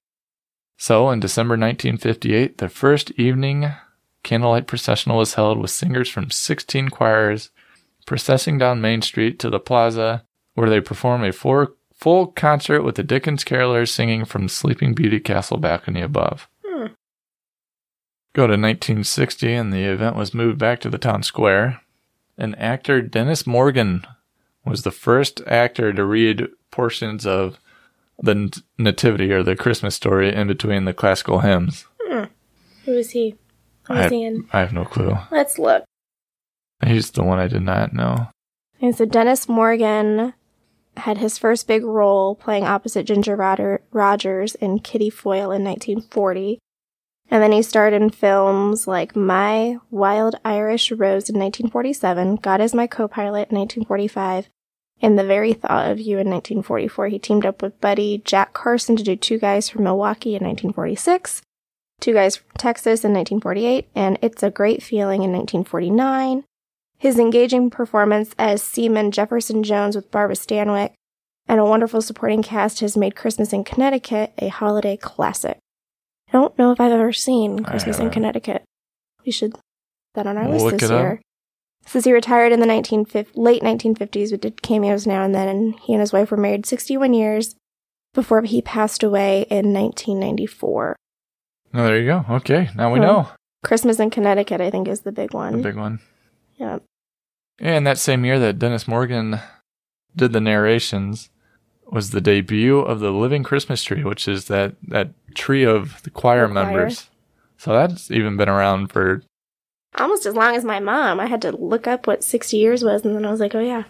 So, 0.77 1.09
in 1.09 1.19
December 1.19 1.53
1958, 1.53 2.57
the 2.57 2.69
first 2.69 3.11
evening 3.11 3.71
candlelight 4.23 4.67
processional 4.67 5.17
was 5.17 5.35
held 5.35 5.59
with 5.59 5.71
singers 5.71 6.09
from 6.09 6.31
16 6.31 6.89
choirs 6.89 7.51
processing 8.05 8.57
down 8.57 8.81
Main 8.81 9.01
Street 9.01 9.37
to 9.39 9.49
the 9.49 9.59
plaza 9.59 10.25
where 10.53 10.69
they 10.69 10.79
perform 10.79 11.23
a 11.23 11.33
four, 11.33 11.73
full 12.05 12.27
concert 12.27 12.83
with 12.83 12.93
the 12.93 13.03
Dickens 13.03 13.43
carolers 13.43 13.89
singing 13.89 14.25
from 14.25 14.47
Sleeping 14.47 14.93
Beauty 14.93 15.19
Castle 15.19 15.57
balcony 15.57 16.01
above. 16.01 16.47
Hmm. 16.63 16.89
Go 18.33 18.43
to 18.45 18.53
1960 18.53 19.51
and 19.51 19.73
the 19.73 19.85
event 19.85 20.15
was 20.15 20.31
moved 20.31 20.59
back 20.59 20.79
to 20.81 20.89
the 20.91 20.99
town 20.99 21.23
square. 21.23 21.81
And 22.37 22.55
actor 22.59 23.01
Dennis 23.01 23.47
Morgan 23.47 24.05
was 24.63 24.83
the 24.83 24.91
first 24.91 25.41
actor 25.47 25.91
to 25.93 26.05
read 26.05 26.47
portions 26.69 27.25
of 27.25 27.57
the 28.21 28.55
Nativity 28.77 29.31
or 29.31 29.41
the 29.41 29.55
Christmas 29.55 29.95
story 29.95 30.31
in 30.31 30.47
between 30.47 30.85
the 30.85 30.93
classical 30.93 31.39
hymns. 31.39 31.87
Who 32.07 32.93
is 32.93 33.09
he? 33.09 33.35
Who 33.87 33.95
I, 33.95 34.07
in? 34.09 34.47
I 34.53 34.59
have 34.59 34.73
no 34.73 34.85
clue. 34.85 35.17
Let's 35.31 35.57
look. 35.57 35.83
He's 36.85 37.09
the 37.09 37.23
one 37.23 37.39
I 37.39 37.47
did 37.47 37.63
not 37.63 37.93
know. 37.93 38.27
And 38.79 38.95
so 38.95 39.05
Dennis 39.05 39.49
Morgan 39.49 40.35
had 40.97 41.17
his 41.17 41.37
first 41.37 41.67
big 41.67 41.83
role 41.83 42.35
playing 42.35 42.65
opposite 42.65 43.05
Ginger 43.05 43.35
Roger- 43.35 43.81
Rogers 43.91 44.55
in 44.55 44.79
Kitty 44.79 45.09
Foyle 45.09 45.51
in 45.51 45.63
1940. 45.63 46.59
And 47.31 47.41
then 47.41 47.51
he 47.51 47.61
starred 47.61 47.93
in 47.93 48.11
films 48.11 48.87
like 48.87 49.15
My 49.15 49.77
Wild 49.89 50.35
Irish 50.45 50.91
Rose 50.91 51.29
in 51.29 51.39
1947, 51.39 52.35
God 52.35 52.61
is 52.61 52.75
My 52.75 52.85
Co-Pilot 52.85 53.49
in 53.49 53.57
1945, 53.57 54.49
and 55.01 55.17
The 55.17 55.23
Very 55.23 55.53
Thought 55.53 55.89
of 55.91 55.99
You 55.99 56.19
in 56.19 56.29
1944. 56.29 57.07
He 57.07 57.19
teamed 57.19 57.45
up 57.45 57.61
with 57.61 57.81
buddy 57.81 58.21
Jack 58.23 58.53
Carson 58.53 58.95
to 58.95 59.03
do 59.03 59.15
Two 59.15 59.39
Guys 59.39 59.69
from 59.69 59.83
Milwaukee 59.83 60.35
in 60.35 60.43
1946, 60.43 61.41
Two 61.99 62.13
Guys 62.13 62.35
from 62.37 62.47
Texas 62.57 63.03
in 63.03 63.11
1948, 63.13 63.89
and 63.95 64.19
It's 64.21 64.43
a 64.43 64.51
Great 64.51 64.83
Feeling 64.83 65.23
in 65.23 65.31
1949. 65.31 66.43
His 66.97 67.19
engaging 67.19 67.69
performance 67.69 68.33
as 68.37 68.63
Seaman 68.63 69.11
Jefferson 69.11 69.63
Jones 69.63 69.95
with 69.95 70.11
Barbara 70.11 70.35
Stanwyck 70.35 70.93
and 71.47 71.59
a 71.59 71.65
wonderful 71.65 72.01
supporting 72.01 72.41
cast 72.41 72.79
has 72.79 72.97
made 72.97 73.15
Christmas 73.15 73.53
in 73.53 73.63
Connecticut 73.63 74.33
a 74.39 74.47
holiday 74.47 74.97
classic. 74.97 75.57
I 76.29 76.31
don't 76.31 76.57
know 76.57 76.71
if 76.71 76.79
I've 76.79 76.91
ever 76.91 77.13
seen 77.13 77.63
Christmas 77.63 77.99
in. 77.99 78.09
Connecticut. 78.09 78.63
We 79.25 79.31
should 79.31 79.53
put 79.53 79.61
that 80.15 80.27
on 80.27 80.37
our 80.37 80.47
We'll 80.49 80.65
list 80.65 80.79
this 80.79 80.89
it 80.89 80.93
up. 80.93 81.01
year. 81.01 81.21
Says 81.85 82.05
he 82.05 82.13
retired 82.13 82.51
in 82.51 82.59
the 82.59 82.67
1950, 82.67 83.39
late 83.39 83.61
1950s, 83.61 84.31
we 84.31 84.37
did 84.37 84.63
cameos 84.63 85.05
now 85.05 85.21
and 85.21 85.35
then, 85.35 85.47
and 85.47 85.79
he 85.81 85.93
and 85.93 86.01
his 86.01 86.11
wife 86.11 86.31
were 86.31 86.37
married 86.37 86.65
61 86.65 87.13
years 87.13 87.55
before 88.15 88.41
he 88.41 88.61
passed 88.61 89.03
away 89.03 89.45
in 89.51 89.71
1994. 89.71 90.95
Oh, 91.75 91.83
there 91.83 91.99
you 91.99 92.07
go. 92.07 92.25
Okay, 92.37 92.69
now 92.75 92.91
we 92.91 92.99
know. 92.99 93.29
Christmas 93.63 93.99
in 93.99 94.09
Connecticut, 94.09 94.61
I 94.61 94.71
think, 94.71 94.87
is 94.87 95.01
the 95.01 95.11
big 95.11 95.33
one. 95.33 95.57
The 95.57 95.63
big 95.63 95.75
one. 95.75 95.99
Yeah. 96.57 96.79
And 97.59 97.87
that 97.87 97.97
same 97.97 98.25
year 98.25 98.37
that 98.39 98.59
Dennis 98.59 98.87
Morgan 98.87 99.39
did 100.15 100.33
the 100.33 100.41
narrations 100.41 101.29
was 101.87 102.09
the 102.09 102.19
debut 102.21 102.79
of 102.79 102.99
the 102.99 103.11
Living 103.11 103.43
Christmas 103.43 103.83
Tree, 103.83 104.03
which 104.03 104.27
is 104.27 104.45
that, 104.45 104.75
that 104.87 105.09
tree 105.35 105.63
of 105.63 106.01
the 106.03 106.09
choir 106.09 106.47
The 106.47 106.53
choir. 106.53 106.65
members. 106.65 107.09
So 107.57 107.71
that's 107.73 108.11
even 108.11 108.35
been 108.37 108.49
around 108.49 108.87
for 108.91 109.21
almost 109.97 110.25
as 110.25 110.35
long 110.35 110.55
as 110.55 110.65
my 110.65 110.79
mom. 110.81 111.19
I 111.21 111.27
had 111.27 111.41
to 111.43 111.51
look 111.55 111.87
up 111.87 112.07
what 112.07 112.23
60 112.23 112.57
years 112.57 112.83
was, 112.83 113.05
and 113.05 113.15
then 113.15 113.25
I 113.25 113.31
was 113.31 113.39
like, 113.39 113.55
oh 113.55 113.59
yeah, 113.59 113.83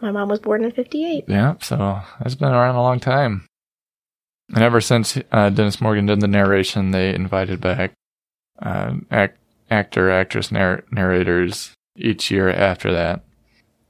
my 0.00 0.10
mom 0.10 0.28
was 0.28 0.40
born 0.40 0.64
in 0.64 0.72
58. 0.72 1.24
Yeah, 1.28 1.54
so 1.60 2.00
it's 2.24 2.34
been 2.34 2.48
around 2.52 2.74
a 2.74 2.82
long 2.82 2.98
time. 2.98 3.46
And 4.52 4.62
ever 4.64 4.80
since 4.80 5.16
uh, 5.30 5.50
Dennis 5.50 5.80
Morgan 5.80 6.06
did 6.06 6.20
the 6.20 6.26
narration, 6.28 6.90
they 6.90 7.14
invited 7.14 7.60
back 7.60 7.92
uh, 8.60 8.94
act- 9.10 9.38
actor, 9.70 10.10
actress, 10.10 10.50
narr- 10.50 10.84
narrators 10.90 11.72
each 11.96 12.30
year 12.30 12.48
after 12.50 12.92
that. 12.92 13.22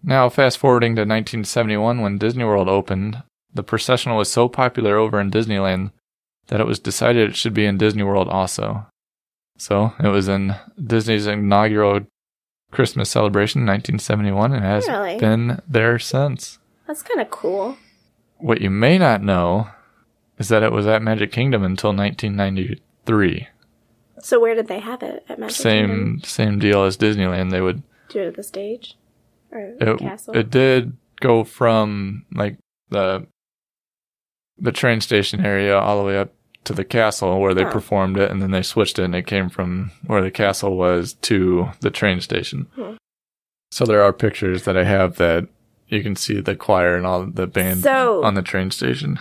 Now, 0.03 0.29
fast 0.29 0.59
forwarding 0.59 0.95
to 0.97 1.01
1971 1.03 2.01
when 2.03 2.19
Disney 2.19 2.45
World 2.45 2.69
opened, 2.69 3.23
the 3.55 3.63
processional 3.63 4.19
was 4.19 4.31
so 4.31 4.49
popular 4.49 4.97
over 4.97 5.19
in 5.21 5.31
Disneyland 5.31 5.93
that 6.49 6.61
it 6.61 6.67
was 6.67 6.79
decided 6.79 7.31
it 7.31 7.37
should 7.37 7.55
be 7.55 7.65
in 7.65 7.79
Disney 7.79 8.03
World 8.03 8.29
also. 8.29 8.87
So 9.57 9.95
it 10.03 10.09
was 10.09 10.29
in 10.29 10.57
Disney's 10.83 11.27
inaugural 11.27 12.01
Christmas 12.71 13.09
celebration 13.09 13.61
in 13.63 13.67
1971 13.67 14.53
and 14.53 14.65
has 14.65 14.87
Really? 14.89 15.19
been 15.19 15.63
there 15.69 15.99
since. 15.99 16.59
That's 16.87 17.03
kind 17.03 17.21
of 17.21 17.31
cool. 17.31 17.79
What 18.39 18.61
you 18.61 18.69
may 18.69 18.99
not 18.99 19.23
know 19.23 19.69
is 20.39 20.49
that 20.49 20.63
it 20.65 20.73
was 20.73 20.87
at 20.87 21.01
Magic 21.01 21.33
Kingdom 21.33 21.63
until 21.63 21.95
1993. 21.95 23.49
So 24.21 24.41
where 24.41 24.55
did 24.55 24.69
they 24.69 24.81
have 24.81 25.03
it 25.03 25.25
at 25.29 25.39
Magic 25.39 25.57
same 25.57 25.89
Kingdom? 25.89 26.21
same 26.25 26.59
deal 26.59 26.85
as 26.85 26.97
Disneyland. 26.97 27.51
They 27.51 27.61
would 27.61 27.83
At 28.15 28.35
the 28.35 28.43
stage 28.43 28.97
or 29.53 29.75
the 29.79 29.93
it, 29.93 29.99
castle? 29.99 30.37
it 30.37 30.51
did 30.51 30.97
go 31.21 31.45
from 31.45 32.25
like 32.33 32.59
the 32.91 33.27
the 34.59 34.73
train 34.73 35.01
station 35.01 35.45
area 35.45 35.77
all 35.77 35.99
the 35.99 36.05
way 36.05 36.19
up 36.19 36.33
to 36.65 36.73
the 36.73 36.85
castle 36.85 37.41
where 37.41 37.53
they 37.55 37.65
performed 37.65 38.17
it, 38.17 38.31
and 38.31 38.41
then 38.41 38.51
they 38.53 38.63
switched 38.63 38.99
it, 38.99 39.05
and 39.05 39.15
it 39.15 39.27
came 39.27 39.51
from 39.51 39.91
where 40.07 40.23
the 40.23 40.31
castle 40.31 40.77
was 40.77 41.13
to 41.15 41.69
the 41.81 41.91
train 41.91 42.21
station. 42.21 42.67
Hmm. 42.75 42.95
So 43.71 43.85
there 43.85 44.03
are 44.03 44.13
pictures 44.13 44.63
that 44.65 44.77
I 44.77 44.85
have 44.85 45.17
that 45.17 45.49
you 45.89 46.03
can 46.03 46.17
see 46.17 46.41
the 46.41 46.57
choir 46.57 46.97
and 46.97 47.05
all 47.05 47.27
the 47.27 47.47
band 47.47 47.83
So- 47.83 48.25
on 48.25 48.35
the 48.35 48.43
train 48.43 48.71
station. 48.71 49.19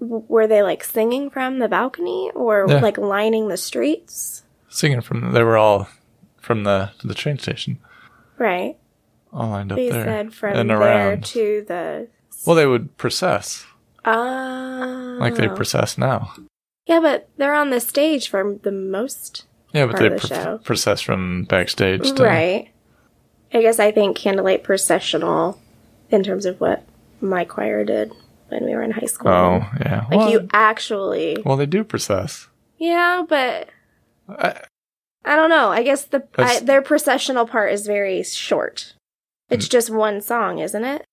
W- 0.00 0.24
Were 0.26 0.46
they 0.48 0.62
like 0.62 0.82
singing 0.82 1.30
from 1.30 1.58
the 1.60 1.68
balcony 1.68 2.30
or 2.34 2.66
Yeah. 2.68 2.80
like 2.80 2.98
lining 2.98 3.48
the 3.48 3.56
streets? 3.56 4.42
singing 4.68 5.00
from 5.02 5.30
they 5.32 5.42
were 5.44 5.56
all 5.56 5.86
from 6.40 6.64
the 6.64 6.90
the 7.04 7.14
train 7.14 7.38
station 7.38 7.78
Right. 8.38 8.76
all 9.32 9.50
lined 9.50 9.72
up 9.72 9.76
They 9.76 9.90
there 9.90 10.04
said 10.04 10.34
from 10.34 10.56
and 10.56 10.70
there 10.70 10.80
around 10.80 11.24
to 11.26 11.64
the. 11.68 12.08
well 12.46 12.56
they 12.56 12.66
would 12.66 12.96
process 12.96 13.64
Ah. 14.04 15.16
like 15.18 15.34
they 15.36 15.48
process 15.48 15.96
now 15.98 16.32
Yeah, 16.86 17.00
but 17.00 17.28
they're 17.36 17.54
on 17.54 17.70
the 17.70 17.80
stage 17.80 18.28
for 18.28 18.58
the 18.62 18.72
most. 18.72 19.46
yeah 19.72 19.86
but 19.86 19.96
they 19.98 20.08
the 20.10 20.18
show. 20.20 20.58
process 20.58 21.00
from 21.00 21.44
backstage 21.44 22.12
to, 22.12 22.22
Right. 22.24 22.70
I 23.52 23.60
guess 23.62 23.78
I 23.78 23.90
think 23.92 24.16
candlelight 24.16 24.62
processional 24.64 25.58
in 26.10 26.22
terms 26.22 26.44
of 26.46 26.60
what 26.60 26.84
my 27.20 27.44
choir 27.44 27.84
did 27.84 28.12
when 28.48 28.64
we 28.64 28.74
were 28.74 28.82
in 28.82 28.90
high 28.90 29.06
school. 29.06 29.30
oh 29.30 29.66
yeah 29.80 30.04
Like 30.10 30.18
well, 30.18 30.30
you 30.30 30.48
actually. 30.52 31.38
well 31.44 31.56
they 31.56 31.66
do 31.66 31.82
process 31.84 32.48
Yeah, 32.78 33.22
but 33.28 33.68
I, 34.28 34.60
I 35.24 35.36
don't 35.36 35.50
know. 35.50 35.70
I 35.70 35.82
guess 35.82 36.04
the 36.04 36.22
I, 36.36 36.60
their 36.60 36.82
processional 36.82 37.46
part 37.46 37.72
is 37.72 37.86
very 37.86 38.22
short. 38.22 38.94
It's 39.50 39.66
hmm. 39.66 39.70
just 39.70 39.90
one 39.90 40.20
song, 40.20 40.58
isn't 40.58 40.84
it? 40.84 41.04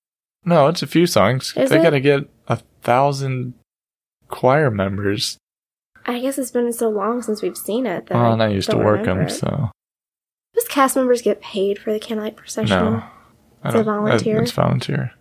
no 0.43 0.67
it's 0.67 0.81
a 0.81 0.87
few 0.87 1.05
songs 1.05 1.53
Is 1.55 1.69
they 1.69 1.79
it? 1.79 1.83
gotta 1.83 1.99
get 1.99 2.27
a 2.47 2.55
thousand 2.81 3.53
choir 4.27 4.71
members 4.71 5.37
I 6.05 6.19
guess 6.19 6.39
it's 6.39 6.49
been 6.49 6.73
so 6.73 6.89
long 6.89 7.21
since 7.21 7.43
we've 7.43 7.55
seen 7.55 7.85
it. 7.85 8.07
That 8.07 8.15
well 8.15 8.31
I 8.31 8.33
and 8.33 8.41
i 8.43 8.47
used 8.47 8.71
to 8.71 8.77
work 8.77 9.05
them 9.05 9.21
it. 9.21 9.29
so 9.29 9.69
Does 10.55 10.67
cast 10.67 10.95
members 10.95 11.21
get 11.21 11.41
paid 11.41 11.77
for 11.77 11.93
the 11.93 11.99
candlelight 11.99 12.35
procession? 12.35 12.69
no 12.75 13.03
It's 13.65 13.75
a 13.75 13.83
don't- 13.83 13.87
uh, 13.87 14.01
volunteer? 14.01 14.41
it's 14.41 14.51
volunteer 14.51 15.13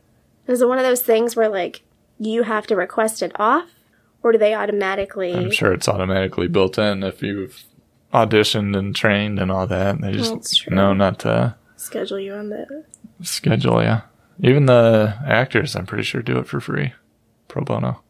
Is 0.47 0.63
it 0.63 0.69
one 0.69 0.79
of 0.79 0.85
those 0.85 1.03
things 1.03 1.37
where 1.37 1.49
like 1.51 1.83
you 2.19 2.45
have 2.45 2.67
to 2.69 2.77
request 2.77 3.23
it 3.23 3.33
off, 3.39 3.69
or 4.23 4.33
do 4.33 4.39
they 4.39 4.55
automatically? 4.55 5.35
i'm 5.35 5.51
sure 5.51 5.73
it's 5.75 5.89
automatically 5.89 6.49
built 6.49 6.79
in 6.79 7.03
if 7.03 7.23
you've 7.23 7.65
auditioned 8.13 8.77
and 8.77 8.95
trained 8.95 9.39
and 9.39 9.51
all 9.51 9.67
that 9.67 10.01
they 10.01 10.13
That's 10.13 10.29
just 10.29 10.63
true. 10.63 10.75
know 10.75 10.93
not 10.93 11.19
to 11.21 11.57
schedule 11.77 12.19
you 12.19 12.35
on 12.35 12.49
the 12.51 12.85
schedule, 13.23 13.83
yeah. 13.83 14.03
Even 14.43 14.67
the 14.67 15.19
actors, 15.27 15.77
I'm 15.77 15.87
pretty 15.87 16.05
sure, 16.05 16.23
do 16.23 16.39
it 16.39 16.47
for 16.47 16.61
free, 16.61 16.95
pro 17.49 17.63
bono. 17.63 18.03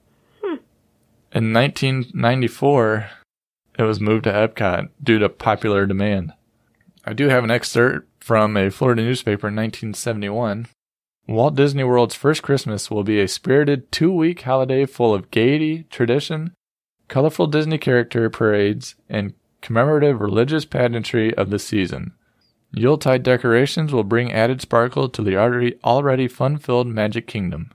Hmm. 0.42 0.56
In 1.32 1.52
1994, 1.52 3.10
it 3.78 3.82
was 3.82 4.00
moved 4.00 4.24
to 4.24 4.32
Epcot 4.32 4.90
due 5.02 5.18
to 5.18 5.28
popular 5.28 5.86
demand. 5.86 6.32
I 7.04 7.12
do 7.14 7.28
have 7.28 7.44
an 7.44 7.50
excerpt 7.50 8.06
from 8.22 8.56
a 8.56 8.70
Florida 8.70 9.02
newspaper 9.02 9.48
in 9.48 9.56
1971. 9.56 10.66
Walt 11.26 11.54
Disney 11.54 11.84
World's 11.84 12.14
first 12.14 12.42
Christmas 12.42 12.90
will 12.90 13.04
be 13.04 13.20
a 13.20 13.28
spirited 13.28 13.90
two 13.90 14.12
week 14.12 14.42
holiday 14.42 14.84
full 14.84 15.14
of 15.14 15.30
gaiety, 15.30 15.84
tradition, 15.84 16.52
colorful 17.08 17.46
Disney 17.46 17.78
character 17.78 18.28
parades, 18.28 18.94
and 19.08 19.32
commemorative 19.60 20.20
religious 20.20 20.64
pageantry 20.64 21.34
of 21.34 21.50
the 21.50 21.58
season. 21.58 22.12
Yuletide 22.72 23.22
decorations 23.22 23.92
will 23.92 24.04
bring 24.04 24.32
added 24.32 24.60
sparkle 24.60 25.08
to 25.08 25.22
the 25.22 25.36
already 25.36 25.74
already 25.82 26.28
fun-filled 26.28 26.86
Magic 26.86 27.26
Kingdom. 27.26 27.70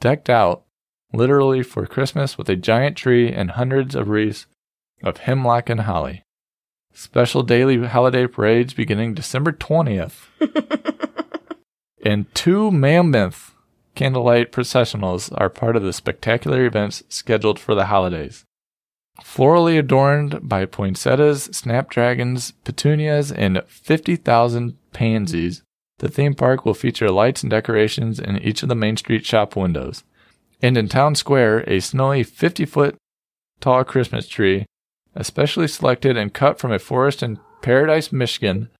Decked 0.00 0.30
out, 0.30 0.64
literally 1.12 1.62
for 1.62 1.86
Christmas, 1.86 2.38
with 2.38 2.48
a 2.48 2.56
giant 2.56 2.96
tree 2.96 3.30
and 3.30 3.52
hundreds 3.52 3.94
of 3.94 4.08
wreaths 4.08 4.46
of 5.02 5.18
hemlock 5.18 5.68
and 5.68 5.82
holly. 5.82 6.24
Special 6.92 7.42
daily 7.42 7.86
holiday 7.86 8.26
parades 8.26 8.74
beginning 8.74 9.14
December 9.14 9.52
20th. 9.52 10.26
and 12.04 12.32
two 12.34 12.70
mammoth 12.70 13.54
candlelight 13.94 14.52
processionals 14.52 15.32
are 15.36 15.50
part 15.50 15.76
of 15.76 15.82
the 15.82 15.92
spectacular 15.92 16.64
events 16.64 17.02
scheduled 17.08 17.58
for 17.58 17.74
the 17.74 17.86
holidays. 17.86 18.44
Florally 19.22 19.78
adorned 19.78 20.48
by 20.48 20.64
poinsettias, 20.64 21.44
snapdragons, 21.44 22.52
petunias, 22.64 23.32
and 23.32 23.62
50,000 23.66 24.76
pansies, 24.92 25.62
the 25.98 26.08
theme 26.08 26.34
park 26.34 26.64
will 26.64 26.74
feature 26.74 27.10
lights 27.10 27.42
and 27.42 27.50
decorations 27.50 28.20
in 28.20 28.38
each 28.38 28.62
of 28.62 28.68
the 28.68 28.74
Main 28.74 28.96
Street 28.96 29.26
shop 29.26 29.56
windows. 29.56 30.04
And 30.62 30.76
in 30.76 30.88
Town 30.88 31.14
Square, 31.14 31.64
a 31.66 31.80
snowy 31.80 32.22
50 32.22 32.64
foot 32.64 32.96
tall 33.60 33.84
Christmas 33.84 34.28
tree, 34.28 34.66
especially 35.14 35.68
selected 35.68 36.16
and 36.16 36.32
cut 36.32 36.58
from 36.58 36.72
a 36.72 36.78
forest 36.78 37.22
in 37.22 37.40
Paradise, 37.60 38.12
Michigan, 38.12 38.70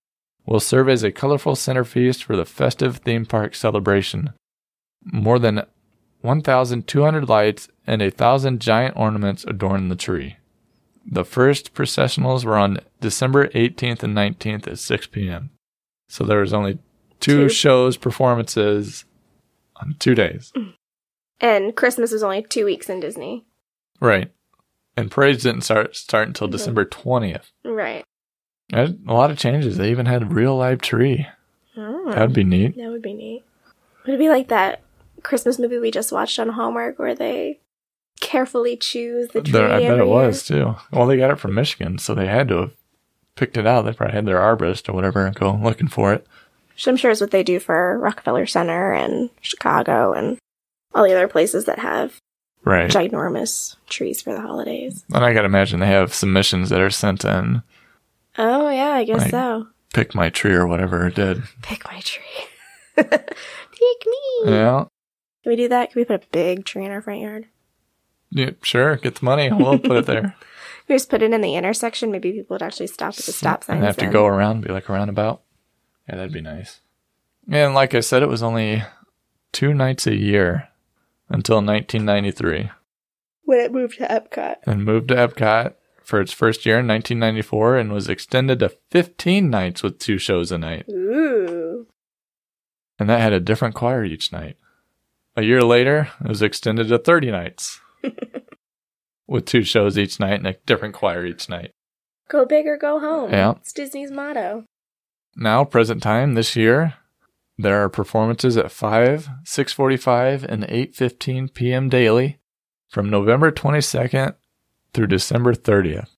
will 0.45 0.61
serve 0.61 0.87
as 0.87 1.03
a 1.03 1.11
colorful 1.11 1.55
centerpiece 1.55 2.21
for 2.21 2.35
the 2.35 2.45
festive 2.45 2.97
theme 2.97 3.25
park 3.25 3.53
celebration. 3.53 4.33
More 5.03 5.39
than 5.39 5.63
1,200 6.21 7.29
lights 7.29 7.69
and 7.89 8.01
a 8.03 8.11
thousand 8.11 8.61
giant 8.61 8.95
ornaments 8.95 9.43
adorn 9.45 9.89
the 9.89 9.95
tree. 9.95 10.37
The 11.05 11.25
first 11.25 11.73
processionals 11.73 12.45
were 12.45 12.55
on 12.57 12.79
December 13.01 13.47
18th 13.49 14.03
and 14.03 14.15
19th 14.15 14.67
at 14.67 14.77
6 14.79 15.07
p.m. 15.07 15.49
So 16.07 16.23
there 16.23 16.39
was 16.41 16.53
only 16.53 16.77
two, 17.19 17.43
Two. 17.43 17.49
shows, 17.49 17.97
performances 17.97 19.05
on 19.77 19.95
two 19.99 20.13
days. 20.13 20.53
And 21.41 21.75
Christmas 21.75 22.11
is 22.11 22.21
only 22.21 22.43
two 22.43 22.65
weeks 22.65 22.89
in 22.89 22.99
Disney. 22.99 23.45
Right. 23.99 24.31
And 24.95 25.09
parades 25.09 25.43
didn't 25.43 25.61
start 25.61 25.95
start 25.95 26.27
until 26.27 26.47
Mhm. 26.47 26.51
December 26.51 26.85
20th. 26.85 27.51
Right. 27.63 28.05
A 28.71 28.93
lot 29.07 29.31
of 29.31 29.37
changes. 29.39 29.77
They 29.77 29.89
even 29.89 30.05
had 30.05 30.21
a 30.23 30.25
real 30.27 30.55
live 30.55 30.79
tree. 30.81 31.25
Oh, 31.75 32.11
That'd 32.11 32.33
be 32.33 32.43
neat. 32.43 32.75
that 32.77 32.89
would 32.91 33.01
be 33.01 33.13
neat. 33.13 33.43
Would 34.05 34.15
it 34.15 34.19
be 34.19 34.29
like 34.29 34.49
that 34.49 34.81
Christmas 35.23 35.57
movie 35.57 35.79
we 35.79 35.89
just 35.91 36.11
watched 36.11 36.37
on 36.39 36.49
Hallmark 36.49 36.99
where 36.99 37.15
they 37.15 37.59
carefully 38.19 38.75
choose 38.77 39.29
the 39.29 39.41
tree? 39.41 39.51
There, 39.53 39.71
I 39.71 39.79
bet 39.79 39.99
it 39.99 40.07
was 40.07 40.43
too. 40.45 40.75
Well, 40.91 41.07
they 41.07 41.17
got 41.17 41.31
it 41.31 41.39
from 41.39 41.53
Michigan, 41.55 41.97
so 41.97 42.13
they 42.13 42.27
had 42.27 42.47
to 42.49 42.57
have 42.57 42.71
picked 43.35 43.57
it 43.57 43.65
out. 43.67 43.83
They 43.83 43.93
probably 43.93 44.15
had 44.15 44.25
their 44.25 44.37
arborist 44.39 44.89
or 44.89 44.93
whatever 44.93 45.25
and 45.25 45.35
go 45.35 45.53
looking 45.53 45.87
for 45.87 46.13
it. 46.13 46.25
Which 46.73 46.87
I'm 46.87 46.97
sure 46.97 47.11
is 47.11 47.21
what 47.21 47.31
they 47.31 47.43
do 47.43 47.59
for 47.59 47.97
Rockefeller 47.99 48.45
Center 48.45 48.93
and 48.93 49.29
Chicago 49.41 50.13
and 50.13 50.37
all 50.95 51.03
the 51.03 51.13
other 51.13 51.27
places 51.27 51.65
that 51.65 51.79
have 51.79 52.17
Right. 52.65 52.89
ginormous 52.91 53.75
trees 53.87 54.21
for 54.21 54.33
the 54.33 54.41
holidays. 54.41 55.03
And 55.13 55.23
I 55.23 55.33
gotta 55.33 55.45
imagine 55.45 55.79
they 55.79 55.87
have 55.87 56.13
submissions 56.13 56.69
that 56.69 56.81
are 56.81 56.89
sent 56.89 57.23
in. 57.25 57.63
Oh 58.37 58.69
yeah, 58.69 58.91
I 58.93 59.03
guess 59.05 59.21
Right. 59.21 59.31
so. 59.31 59.67
Pick 59.93 60.13
my 60.13 60.29
tree 60.29 60.53
or 60.53 60.67
whatever 60.67 61.07
it 61.07 61.15
did. 61.15 61.43
Pick 61.61 61.83
my 61.91 61.99
tree. 62.01 62.23
Pick 62.95 64.05
me. 64.05 64.43
Yeah. 64.45 64.85
Can 65.43 65.49
we 65.51 65.55
do 65.55 65.67
that? 65.69 65.91
Can 65.91 65.99
we 66.01 66.05
put 66.05 66.23
a 66.23 66.27
big 66.31 66.65
tree 66.65 66.85
in 66.85 66.91
our 66.91 67.01
front 67.01 67.21
yard? 67.21 67.45
Yeah, 68.31 68.51
sure. 68.61 68.95
Get 68.97 69.15
the 69.15 69.25
money. 69.25 69.51
We'll 69.51 69.79
put 69.79 69.97
it 69.97 70.05
there. 70.05 70.35
We 70.87 70.95
just 70.95 71.11
put 71.11 71.21
it 71.21 71.31
in 71.31 71.41
the 71.41 71.53
intersection? 71.55 72.09
Maybe 72.09 72.31
people 72.31 72.55
would 72.55 72.63
actually 72.63 72.87
stop 72.87 73.09
at 73.09 73.17
the 73.17 73.31
mm, 73.31 73.35
stop 73.35 73.63
signs. 73.63 73.77
and 73.77 73.85
have 73.85 73.97
to 73.97 74.05
then. 74.05 74.11
go 74.11 74.25
around, 74.25 74.61
be 74.61 74.73
like 74.73 74.89
a 74.89 74.93
roundabout. 74.93 75.43
Yeah, 76.07 76.15
that'd 76.15 76.33
be 76.33 76.41
nice. 76.41 76.79
And 77.47 77.75
like 77.75 77.93
I 77.93 77.99
said, 77.99 78.23
it 78.23 78.27
was 78.27 78.41
only 78.41 78.83
two 79.51 79.75
nights 79.75 80.07
a 80.07 80.15
year 80.15 80.69
until 81.29 81.57
1993, 81.57 82.71
when 83.43 83.59
it 83.59 83.71
moved 83.71 83.99
to 83.99 84.07
Epcot. 84.07 84.55
and 84.65 84.83
moved 84.83 85.09
to 85.09 85.15
Epcot 85.15 85.75
for 86.03 86.19
its 86.19 86.33
first 86.33 86.65
year 86.65 86.79
in 86.79 86.87
1994, 86.87 87.77
and 87.77 87.93
was 87.93 88.09
extended 88.09 88.57
to 88.57 88.75
15 88.89 89.47
nights 89.47 89.83
with 89.83 89.99
two 89.99 90.17
shows 90.17 90.51
a 90.51 90.57
night, 90.57 90.85
Ooh. 90.89 91.85
and 92.97 93.07
that 93.07 93.21
had 93.21 93.33
a 93.33 93.39
different 93.39 93.75
choir 93.75 94.03
each 94.03 94.31
night. 94.31 94.57
A 95.35 95.43
year 95.43 95.61
later, 95.61 96.09
it 96.19 96.27
was 96.27 96.41
extended 96.41 96.87
to 96.87 96.97
30 96.97 97.29
nights 97.29 97.79
with 99.27 99.45
two 99.45 99.63
shows 99.63 99.97
each 99.97 100.19
night 100.19 100.33
and 100.39 100.47
a 100.47 100.53
different 100.65 100.95
choir 100.95 101.25
each 101.25 101.49
night. 101.49 101.71
Go 102.29 102.45
big 102.45 102.65
or 102.67 102.77
go 102.77 102.99
home. 102.99 103.31
Yeah. 103.31 103.51
It's 103.61 103.73
Disney's 103.73 104.11
motto. 104.11 104.65
Now, 105.35 105.63
present 105.63 106.01
time 106.03 106.33
this 106.33 106.55
year, 106.55 106.95
there 107.57 107.83
are 107.83 107.89
performances 107.89 108.57
at 108.57 108.71
5, 108.71 109.29
6:45 109.45 110.43
and 110.43 110.63
8:15 110.63 111.53
p.m. 111.53 111.89
daily 111.89 112.39
from 112.89 113.09
November 113.09 113.51
22nd 113.51 114.35
through 114.93 115.07
December 115.07 115.53
30th, 115.53 116.09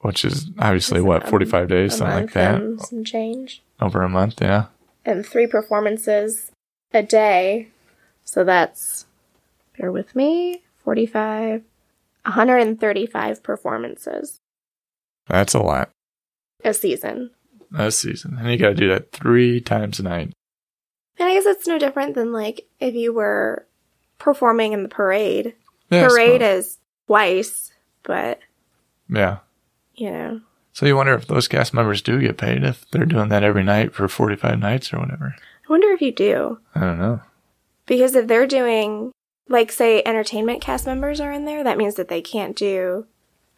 which 0.00 0.24
is 0.24 0.50
obviously 0.58 0.98
That's 1.00 1.06
what 1.06 1.24
a- 1.24 1.30
45 1.30 1.68
days, 1.68 1.96
something 1.96 2.16
like 2.24 2.32
that. 2.32 2.60
some 2.80 3.04
change. 3.04 3.62
Over 3.80 4.02
a 4.02 4.08
month, 4.08 4.40
yeah. 4.40 4.66
And 5.04 5.24
three 5.24 5.46
performances 5.46 6.50
a 6.92 7.02
day. 7.02 7.68
So 8.24 8.42
that's, 8.42 9.06
bear 9.78 9.92
with 9.92 10.16
me, 10.16 10.62
45, 10.84 11.62
135 12.24 13.42
performances 13.42 14.40
That's 15.28 15.54
a 15.54 15.58
lot. 15.60 15.90
a 16.64 16.72
season. 16.74 17.30
A 17.76 17.90
season. 17.90 18.36
And 18.38 18.50
you 18.50 18.56
got 18.58 18.68
to 18.70 18.74
do 18.74 18.88
that 18.88 19.12
3 19.12 19.60
times 19.60 19.98
a 19.98 20.02
night. 20.04 20.32
And 21.18 21.28
I 21.28 21.34
guess 21.34 21.46
it's 21.46 21.66
no 21.66 21.78
different 21.78 22.14
than 22.14 22.32
like 22.32 22.66
if 22.80 22.94
you 22.94 23.12
were 23.12 23.66
performing 24.18 24.72
in 24.72 24.82
the 24.82 24.88
parade. 24.88 25.54
Yeah, 25.90 26.08
parade 26.08 26.42
is 26.42 26.78
twice, 27.06 27.72
but 28.02 28.40
Yeah. 29.08 29.38
you 29.94 30.10
know, 30.10 30.40
So 30.72 30.86
you 30.86 30.96
wonder 30.96 31.14
if 31.14 31.26
those 31.26 31.46
cast 31.48 31.72
members 31.74 32.02
do 32.02 32.20
get 32.20 32.36
paid 32.36 32.64
if 32.64 32.88
they're 32.90 33.04
doing 33.06 33.28
that 33.28 33.44
every 33.44 33.62
night 33.62 33.94
for 33.94 34.08
45 34.08 34.58
nights 34.58 34.92
or 34.92 34.98
whatever. 34.98 35.34
I 35.38 35.66
wonder 35.70 35.88
if 35.92 36.00
you 36.02 36.10
do. 36.12 36.58
I 36.74 36.80
don't 36.80 36.98
know. 36.98 37.20
Because 37.86 38.14
if 38.14 38.26
they're 38.26 38.46
doing, 38.46 39.12
like, 39.48 39.70
say, 39.72 40.02
entertainment 40.04 40.60
cast 40.60 40.86
members 40.86 41.20
are 41.20 41.32
in 41.32 41.44
there, 41.44 41.62
that 41.64 41.78
means 41.78 41.94
that 41.96 42.08
they 42.08 42.22
can't 42.22 42.56
do 42.56 43.06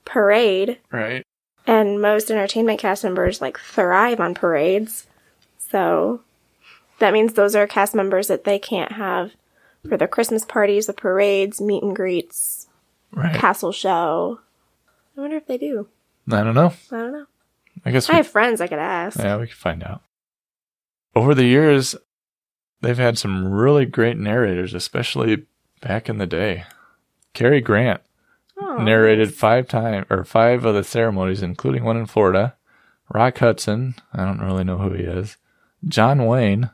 parade. 0.04 0.78
Right. 0.90 1.22
And 1.66 2.00
most 2.00 2.30
entertainment 2.30 2.80
cast 2.80 3.04
members, 3.04 3.40
like, 3.40 3.58
thrive 3.58 4.20
on 4.20 4.34
parades. 4.34 5.06
So 5.58 6.22
that 6.98 7.12
means 7.12 7.32
those 7.34 7.54
are 7.56 7.66
cast 7.66 7.94
members 7.94 8.28
that 8.28 8.44
they 8.44 8.58
can't 8.58 8.92
have 8.92 9.32
for 9.88 9.96
the 9.96 10.06
Christmas 10.08 10.44
parties, 10.44 10.86
the 10.86 10.92
parades, 10.92 11.60
meet 11.60 11.82
and 11.82 11.94
greets, 11.94 12.68
Right. 13.12 13.34
castle 13.34 13.72
show. 13.72 14.40
I 15.16 15.20
wonder 15.20 15.36
if 15.36 15.46
they 15.46 15.58
do. 15.58 15.88
I 16.30 16.42
don't 16.42 16.54
know. 16.54 16.72
I 16.90 16.96
don't 16.96 17.12
know. 17.12 17.26
I 17.84 17.90
guess 17.90 18.08
I 18.10 18.14
we 18.14 18.16
have 18.16 18.26
friends 18.26 18.60
I 18.60 18.66
could 18.66 18.78
ask. 18.78 19.18
Yeah, 19.18 19.36
we 19.36 19.46
can 19.46 19.54
find 19.56 19.82
out. 19.82 20.02
Over 21.14 21.34
the 21.34 21.44
years, 21.44 21.94
they've 22.80 22.98
had 22.98 23.16
some 23.16 23.52
really 23.52 23.86
great 23.86 24.16
narrators, 24.18 24.74
especially 24.74 25.46
back 25.80 26.08
in 26.08 26.18
the 26.18 26.26
day. 26.26 26.64
Cary 27.34 27.60
Grant 27.60 28.00
Oh, 28.58 28.78
narrated 28.82 29.34
five 29.34 29.68
time 29.68 30.06
or 30.08 30.24
five 30.24 30.64
of 30.64 30.74
the 30.74 30.82
ceremonies, 30.82 31.42
including 31.42 31.84
one 31.84 31.98
in 31.98 32.06
Florida. 32.06 32.56
Rock 33.12 33.36
Hudson, 33.38 33.94
I 34.14 34.24
don't 34.24 34.40
really 34.40 34.64
know 34.64 34.78
who 34.78 34.92
he 34.94 35.02
is. 35.04 35.36
John 35.86 36.24
Wayne, 36.24 36.70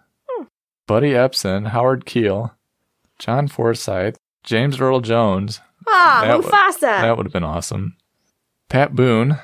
Buddy 0.86 1.10
Ebsen, 1.10 1.68
Howard 1.68 2.06
Keel, 2.06 2.54
John 3.18 3.48
Forsyth, 3.48 4.16
James 4.44 4.80
Earl 4.80 5.00
Jones. 5.00 5.60
Ah, 5.88 6.22
That 6.24 6.36
would- 6.38 6.46
Mufasa! 6.46 6.80
That 6.80 7.16
would 7.16 7.26
have 7.26 7.32
been 7.32 7.42
awesome. 7.44 7.96
Pat 8.68 8.94
Boone, 8.94 9.38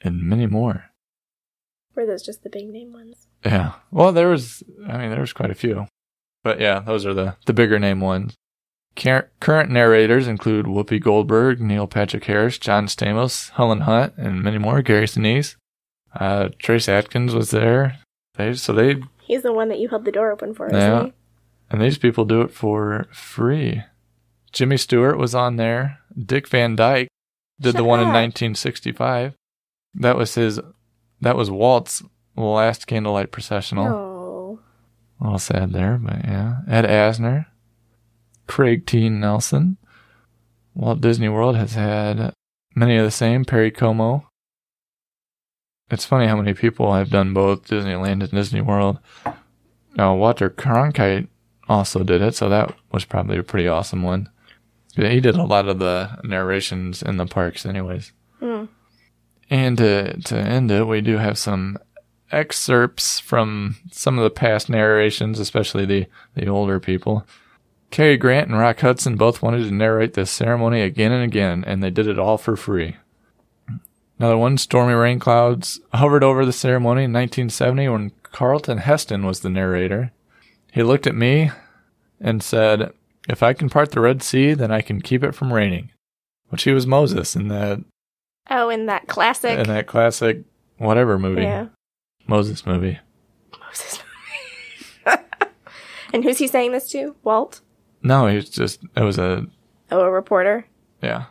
and 0.00 0.22
many 0.22 0.46
more. 0.46 0.86
Were 1.94 2.06
those 2.06 2.22
just 2.22 2.42
the 2.44 2.50
big 2.50 2.68
name 2.70 2.92
ones? 2.92 3.26
Yeah. 3.44 3.72
Well, 3.90 4.12
there 4.12 4.28
was, 4.28 4.62
I 4.88 4.96
mean, 4.98 5.10
there 5.10 5.20
was 5.20 5.32
quite 5.34 5.50
a 5.50 5.54
few. 5.54 5.86
But 6.42 6.60
yeah, 6.60 6.80
those 6.80 7.04
are 7.04 7.14
the, 7.14 7.36
the 7.46 7.52
bigger 7.52 7.78
name 7.78 8.00
ones. 8.00 8.34
Car- 9.00 9.30
current 9.40 9.70
narrators 9.70 10.26
include 10.26 10.66
Whoopi 10.66 11.00
Goldberg, 11.00 11.60
Neil 11.60 11.86
Patrick 11.86 12.24
Harris, 12.24 12.58
John 12.58 12.86
Stamos, 12.86 13.50
Helen 13.50 13.80
Hunt, 13.82 14.14
and 14.16 14.42
many 14.42 14.58
more. 14.58 14.82
Gary 14.82 15.06
Sinise. 15.06 15.56
Uh, 16.14 16.48
Trace 16.58 16.88
Atkins 16.88 17.34
was 17.34 17.50
there. 17.50 17.98
They, 18.36 18.54
so 18.54 18.72
they, 18.72 18.96
He's 19.20 19.42
the 19.42 19.52
one 19.52 19.68
that 19.68 19.78
you 19.78 19.88
held 19.88 20.04
the 20.04 20.12
door 20.12 20.30
open 20.30 20.54
for, 20.54 20.66
isn't 20.68 20.78
Yeah. 20.78 21.04
he? 21.06 21.12
and 21.70 21.80
these 21.82 21.98
people 21.98 22.24
do 22.24 22.40
it 22.40 22.50
for 22.50 23.06
free. 23.12 23.82
Jimmy 24.52 24.78
Stewart 24.78 25.18
was 25.18 25.34
on 25.34 25.56
there. 25.56 25.98
Dick 26.18 26.48
Van 26.48 26.74
Dyke 26.76 27.08
did 27.60 27.74
the 27.74 27.78
Shut 27.80 27.86
one 27.86 28.00
in 28.00 28.06
1965. 28.08 29.34
That 29.94 30.16
was 30.16 30.34
his, 30.34 30.58
that 31.20 31.36
was 31.36 31.50
Walt's 31.50 32.02
last 32.36 32.86
candlelight 32.86 33.30
processional. 33.32 33.86
Oh. 33.88 34.60
A 35.20 35.24
little 35.24 35.38
sad 35.38 35.72
there, 35.72 35.98
but 35.98 36.24
yeah. 36.24 36.58
Ed 36.68 36.84
Asner, 36.86 37.46
Craig 38.48 38.86
T. 38.86 39.08
Nelson. 39.08 39.76
Walt 40.74 41.00
Disney 41.00 41.28
World 41.28 41.56
has 41.56 41.74
had 41.74 42.32
many 42.74 42.96
of 42.96 43.04
the 43.04 43.10
same. 43.10 43.44
Perry 43.44 43.70
Como. 43.70 44.28
It's 45.90 46.04
funny 46.04 46.26
how 46.26 46.36
many 46.36 46.54
people 46.54 46.94
have 46.94 47.10
done 47.10 47.32
both 47.32 47.68
Disneyland 47.68 48.22
and 48.22 48.30
Disney 48.30 48.60
World. 48.60 48.98
Now, 49.94 50.14
Walter 50.14 50.50
Cronkite 50.50 51.28
also 51.68 52.02
did 52.02 52.22
it, 52.22 52.34
so 52.34 52.48
that 52.48 52.74
was 52.92 53.04
probably 53.04 53.38
a 53.38 53.42
pretty 53.42 53.68
awesome 53.68 54.02
one. 54.02 54.28
Yeah, 54.96 55.08
he 55.08 55.20
did 55.20 55.36
a 55.36 55.44
lot 55.44 55.68
of 55.68 55.78
the 55.78 56.18
narrations 56.24 57.02
in 57.02 57.16
the 57.16 57.26
parks, 57.26 57.64
anyways. 57.64 58.12
Hmm. 58.40 58.64
And 59.50 59.78
to 59.78 60.20
to 60.20 60.36
end 60.36 60.70
it, 60.70 60.86
we 60.86 61.00
do 61.00 61.16
have 61.16 61.38
some 61.38 61.78
excerpts 62.30 63.18
from 63.18 63.76
some 63.90 64.18
of 64.18 64.24
the 64.24 64.30
past 64.30 64.68
narrations, 64.68 65.38
especially 65.38 65.86
the 65.86 66.06
the 66.34 66.46
older 66.48 66.80
people. 66.80 67.26
Cary 67.90 68.16
Grant 68.16 68.50
and 68.50 68.58
Rock 68.58 68.80
Hudson 68.80 69.16
both 69.16 69.42
wanted 69.42 69.64
to 69.64 69.70
narrate 69.74 70.14
this 70.14 70.30
ceremony 70.30 70.82
again 70.82 71.10
and 71.12 71.24
again, 71.24 71.64
and 71.66 71.82
they 71.82 71.90
did 71.90 72.06
it 72.06 72.18
all 72.18 72.36
for 72.38 72.56
free. 72.56 72.96
Another 74.18 74.36
one, 74.36 74.58
stormy 74.58 74.94
rain 74.94 75.18
clouds 75.18 75.80
hovered 75.94 76.24
over 76.24 76.44
the 76.44 76.52
ceremony 76.52 77.04
in 77.04 77.12
1970 77.12 77.88
when 77.88 78.12
Charlton 78.36 78.78
Heston 78.78 79.24
was 79.24 79.40
the 79.40 79.48
narrator. 79.50 80.12
He 80.72 80.82
looked 80.82 81.06
at 81.06 81.14
me 81.14 81.50
and 82.20 82.42
said, 82.42 82.92
If 83.28 83.42
I 83.42 83.52
can 83.52 83.70
part 83.70 83.92
the 83.92 84.00
Red 84.00 84.22
Sea, 84.22 84.54
then 84.54 84.70
I 84.72 84.80
can 84.80 85.00
keep 85.00 85.22
it 85.22 85.34
from 85.34 85.52
raining. 85.52 85.90
Which 86.48 86.64
he 86.64 86.72
was 86.72 86.86
Moses 86.86 87.36
in 87.36 87.48
that 87.48 87.80
Oh, 88.50 88.70
in 88.70 88.86
that 88.86 89.06
classic. 89.06 89.58
in 89.58 89.66
that 89.68 89.86
classic 89.86 90.42
whatever 90.78 91.18
movie. 91.18 91.42
yeah. 91.42 91.66
Moses 92.26 92.66
movie. 92.66 92.98
Moses 93.66 94.00
movie. 95.06 95.18
and 96.12 96.24
who's 96.24 96.38
he 96.38 96.46
saying 96.46 96.72
this 96.72 96.90
to? 96.90 97.14
Walt? 97.22 97.60
No, 98.02 98.26
he 98.26 98.36
was 98.36 98.48
just 98.50 98.80
it 98.96 99.02
was 99.02 99.18
a 99.18 99.46
Oh, 99.90 100.00
a 100.00 100.10
reporter. 100.10 100.66
yeah. 101.02 101.26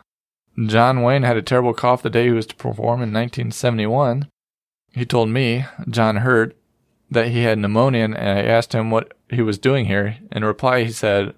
John 0.66 1.02
Wayne 1.02 1.22
had 1.22 1.36
a 1.36 1.42
terrible 1.42 1.72
cough 1.72 2.02
the 2.02 2.10
day 2.10 2.24
he 2.24 2.32
was 2.32 2.46
to 2.46 2.56
perform 2.56 3.00
in 3.00 3.12
1971. 3.12 4.28
He 4.92 5.04
told 5.06 5.28
me, 5.28 5.64
John 5.88 6.16
Hurt, 6.16 6.56
that 7.10 7.28
he 7.28 7.42
had 7.44 7.58
pneumonia 7.58 8.02
and 8.04 8.16
I 8.16 8.42
asked 8.42 8.72
him 8.72 8.90
what 8.90 9.14
he 9.30 9.40
was 9.42 9.58
doing 9.58 9.84
here. 9.86 10.16
In 10.32 10.44
reply, 10.44 10.82
he 10.82 10.90
said, 10.90 11.34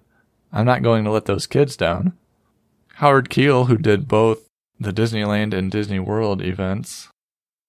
I'm 0.52 0.64
not 0.64 0.82
going 0.82 1.04
to 1.04 1.10
let 1.10 1.26
those 1.26 1.46
kids 1.46 1.76
down. 1.76 2.14
Howard 2.94 3.28
Keel, 3.28 3.66
who 3.66 3.76
did 3.76 4.08
both 4.08 4.46
the 4.78 4.92
Disneyland 4.92 5.52
and 5.52 5.70
Disney 5.70 5.98
World 5.98 6.40
events, 6.42 7.08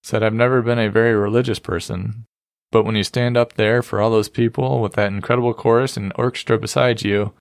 said, 0.04 0.24
I've 0.24 0.34
never 0.34 0.62
been 0.62 0.80
a 0.80 0.90
very 0.90 1.14
religious 1.14 1.60
person, 1.60 2.24
but 2.72 2.84
when 2.84 2.96
you 2.96 3.04
stand 3.04 3.36
up 3.36 3.54
there 3.54 3.82
for 3.82 4.00
all 4.00 4.10
those 4.10 4.30
people 4.30 4.82
with 4.82 4.94
that 4.94 5.12
incredible 5.12 5.54
chorus 5.54 5.98
and 5.98 6.14
orchestra 6.16 6.58
beside 6.58 7.02
you, 7.04 7.34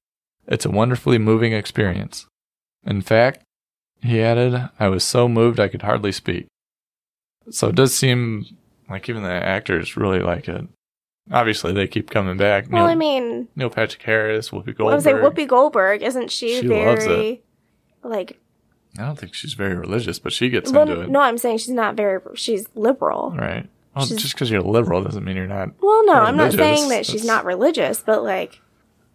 it's 0.50 0.66
a 0.66 0.70
wonderfully 0.70 1.16
moving 1.16 1.52
experience. 1.52 2.26
In 2.84 3.00
fact, 3.00 3.42
he 4.02 4.20
added, 4.20 4.68
I 4.78 4.88
was 4.88 5.04
so 5.04 5.28
moved 5.28 5.60
I 5.60 5.68
could 5.68 5.82
hardly 5.82 6.12
speak. 6.12 6.46
So 7.50 7.68
it 7.68 7.74
does 7.74 7.94
seem 7.94 8.44
like 8.88 9.08
even 9.08 9.22
the 9.22 9.30
actors 9.30 9.96
really 9.96 10.20
like 10.20 10.48
it. 10.48 10.66
Obviously, 11.32 11.72
they 11.72 11.86
keep 11.86 12.10
coming 12.10 12.36
back. 12.36 12.66
Well, 12.70 12.82
Neil, 12.84 12.90
I 12.92 12.94
mean, 12.96 13.48
Neil 13.54 13.70
Patrick 13.70 14.02
Harris, 14.02 14.50
Whoopi 14.50 14.76
Goldberg. 14.76 14.92
I 14.92 14.94
was 14.96 15.04
say 15.04 15.12
Whoopi 15.12 15.46
Goldberg, 15.46 16.02
isn't 16.02 16.30
she, 16.30 16.60
She 16.60 16.68
loves 16.68 17.04
very 17.04 17.42
like 18.02 18.38
I 18.98 19.02
don't 19.02 19.18
think 19.18 19.34
she's 19.34 19.54
very 19.54 19.74
religious, 19.74 20.18
but 20.18 20.32
she 20.32 20.48
gets 20.48 20.72
well, 20.72 20.82
into 20.82 21.02
it. 21.02 21.10
no, 21.10 21.20
I'm 21.20 21.38
saying 21.38 21.58
she's 21.58 21.68
not 21.70 21.94
very 21.94 22.20
she's 22.34 22.66
liberal. 22.74 23.32
Right. 23.36 23.68
Well, 23.94 24.06
She's- 24.06 24.20
just 24.20 24.34
because 24.34 24.50
you're 24.50 24.62
liberal 24.62 25.02
doesn't 25.04 25.24
mean 25.24 25.36
you're 25.36 25.46
not. 25.46 25.70
Well, 25.80 26.04
no, 26.06 26.14
Very 26.14 26.26
I'm 26.26 26.36
not 26.36 26.52
saying 26.52 26.88
that 26.88 27.06
she's 27.06 27.24
not 27.24 27.44
religious, 27.44 28.02
but 28.04 28.24
like 28.24 28.60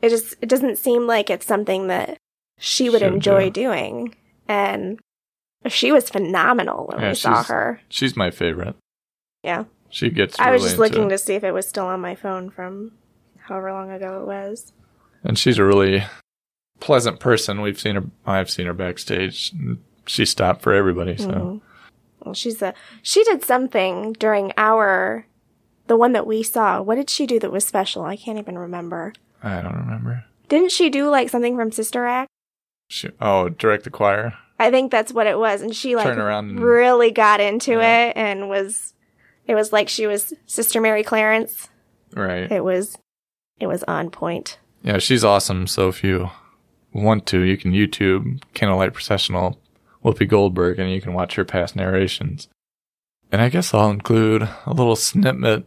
it 0.05 0.09
just 0.09 0.35
it 0.41 0.49
doesn't 0.49 0.77
seem 0.77 1.07
like 1.07 1.29
it's 1.29 1.45
something 1.45 1.87
that 1.87 2.17
she 2.59 2.89
would 2.89 2.99
Should 3.01 3.13
enjoy 3.13 3.45
do. 3.49 3.61
doing. 3.63 4.15
And 4.47 4.99
she 5.67 5.91
was 5.91 6.09
phenomenal 6.09 6.85
when 6.87 7.01
Yeah, 7.01 7.09
we 7.09 7.15
saw 7.15 7.43
her. 7.43 7.81
She's 7.89 8.15
my 8.15 8.31
favorite. 8.31 8.75
Yeah. 9.43 9.65
She 9.89 10.09
gets. 10.09 10.39
I 10.39 10.51
was 10.51 10.63
just 10.63 10.77
looking 10.77 11.09
to 11.09 11.17
see 11.17 11.35
if 11.35 11.43
it 11.43 11.51
was 11.53 11.67
still 11.67 11.85
on 11.85 12.01
my 12.01 12.15
phone 12.15 12.49
from 12.49 12.91
however 13.39 13.71
long 13.71 13.91
ago 13.91 14.21
it 14.21 14.27
was. 14.27 14.73
and 15.23 15.37
she's 15.39 15.57
a 15.57 15.63
really 15.65 16.03
pleasant 16.79 17.19
person. 17.19 17.61
We've 17.61 17.79
seen 17.79 17.95
her. 17.95 18.03
I've 18.25 18.49
seen 18.49 18.65
her 18.67 18.73
backstage. 18.73 19.53
She 20.07 20.25
stopped 20.25 20.61
for 20.61 20.73
everybody. 20.73 21.17
So 21.17 21.29
Mhm. 21.29 21.61
Well, 22.23 22.33
she's 22.33 22.61
a 22.61 22.73
she 23.01 23.23
did 23.23 23.43
something 23.43 24.13
during 24.13 24.51
our 24.57 25.25
the 25.87 25.95
one 25.95 26.13
that 26.13 26.25
we 26.27 26.41
saw. 26.43 26.81
What 26.81 26.95
did 26.95 27.09
she 27.09 27.25
do 27.27 27.39
that 27.39 27.51
was 27.51 27.65
special? 27.65 28.03
I 28.03 28.15
can't 28.17 28.39
even 28.39 28.57
remember. 28.57 29.13
I 29.45 29.61
don't 29.61 29.77
remember. 29.77 30.25
Didn't 30.49 30.71
she 30.71 30.89
do 30.89 31.09
like 31.09 31.29
something 31.29 31.55
from 31.55 31.71
Sister 31.71 32.05
Act? 32.05 32.29
She, 32.89 33.09
oh, 33.21 33.49
direct 33.49 33.83
the 33.85 33.89
choir. 33.89 34.33
I 34.59 34.71
think 34.71 34.91
that's 34.91 35.11
what 35.13 35.27
it 35.27 35.37
was, 35.39 35.61
and 35.61 35.75
she 35.75 35.95
like 35.95 36.05
Turn 36.05 36.19
around 36.19 36.49
and- 36.51 36.59
really 36.59 37.11
got 37.11 37.39
into 37.39 37.73
Yeah. 37.73 38.07
it 38.09 38.17
and 38.17 38.49
was. 38.49 38.93
It 39.47 39.53
was 39.55 39.71
like 39.71 39.89
she 39.89 40.07
was 40.07 40.33
Sister 40.47 40.81
Mary 40.81 41.03
Clarence. 41.03 41.69
Right. 42.15 42.51
It 42.51 42.63
was, 42.63 42.97
it 43.59 43.67
was 43.67 43.83
on 43.83 44.09
point. 44.09 44.57
Yeah, 44.81 44.97
she's 44.97 45.23
awesome. 45.23 45.67
So 45.67 45.87
if 45.87 46.03
you 46.03 46.31
want 46.93 47.27
to, 47.27 47.41
you 47.41 47.55
can 47.57 47.71
YouTube 47.71 48.41
Candlelight 48.55 48.93
Processional 48.93 49.59
Whoopi 50.03 50.27
Goldberg 50.27 50.79
and 50.79 50.89
you 50.91 50.99
can 50.99 51.13
watch 51.13 51.35
her 51.35 51.45
past 51.45 51.75
narrations. 51.75 52.47
And 53.31 53.39
I 53.41 53.49
guess 53.49 53.71
I'll 53.73 53.89
include 53.91 54.43
a 54.65 54.73
little 54.73 54.95
snippet 54.95 55.65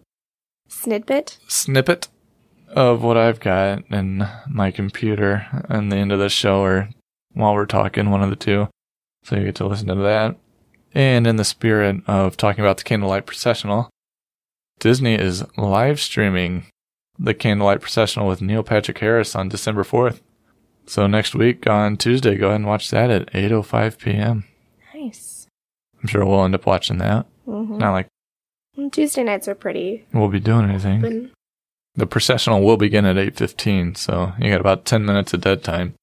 Snidbit. 0.68 1.36
snippet 1.48 2.08
of 2.70 3.02
what 3.02 3.16
I've 3.16 3.40
got 3.40 3.84
in 3.90 4.26
my 4.48 4.70
computer 4.70 5.46
at 5.68 5.88
the 5.90 5.96
end 5.96 6.12
of 6.12 6.18
the 6.18 6.28
show 6.28 6.60
or 6.60 6.88
while 7.32 7.54
we're 7.54 7.66
talking, 7.66 8.10
one 8.10 8.22
of 8.22 8.30
the 8.30 8.36
two. 8.36 8.68
So 9.24 9.36
you 9.36 9.44
get 9.44 9.54
to 9.56 9.66
listen 9.66 9.88
to 9.88 9.94
that. 9.96 10.36
And 10.94 11.26
in 11.26 11.36
the 11.36 11.44
spirit 11.44 12.02
of 12.06 12.36
talking 12.36 12.64
about 12.64 12.78
the 12.78 12.84
Candlelight 12.84 13.26
Processional, 13.26 13.90
Disney 14.80 15.14
is 15.14 15.44
live 15.56 16.00
streaming 16.00 16.66
the 17.18 17.34
Candlelight 17.34 17.80
Processional 17.80 18.28
with 18.28 18.40
Neil 18.40 18.62
Patrick 18.62 18.98
Harris 18.98 19.34
on 19.34 19.48
December 19.48 19.82
4th. 19.82 20.20
So 20.86 21.06
next 21.06 21.34
week 21.34 21.66
on 21.66 21.96
Tuesday, 21.96 22.36
go 22.36 22.46
ahead 22.46 22.56
and 22.60 22.66
watch 22.66 22.90
that 22.90 23.10
at 23.10 23.30
8.05 23.32 23.98
p.m. 23.98 24.44
Nice. 24.94 25.46
I'm 26.00 26.08
sure 26.08 26.24
we'll 26.24 26.44
end 26.44 26.54
up 26.54 26.64
watching 26.64 26.98
that. 26.98 27.26
hmm 27.44 27.76
Not 27.78 27.92
like 27.92 28.06
Tuesday 28.92 29.24
nights 29.24 29.48
are 29.48 29.54
pretty. 29.56 30.06
we'll 30.14 30.28
be 30.28 30.40
doing 30.40 30.70
anything. 30.70 31.04
Open. 31.04 31.30
The 31.98 32.06
processional 32.06 32.62
will 32.62 32.76
begin 32.76 33.04
at 33.04 33.16
8.15, 33.16 33.96
so 33.96 34.32
you 34.38 34.50
got 34.50 34.60
about 34.60 34.84
10 34.84 35.04
minutes 35.04 35.34
of 35.34 35.40
dead 35.40 35.64
time. 35.64 35.94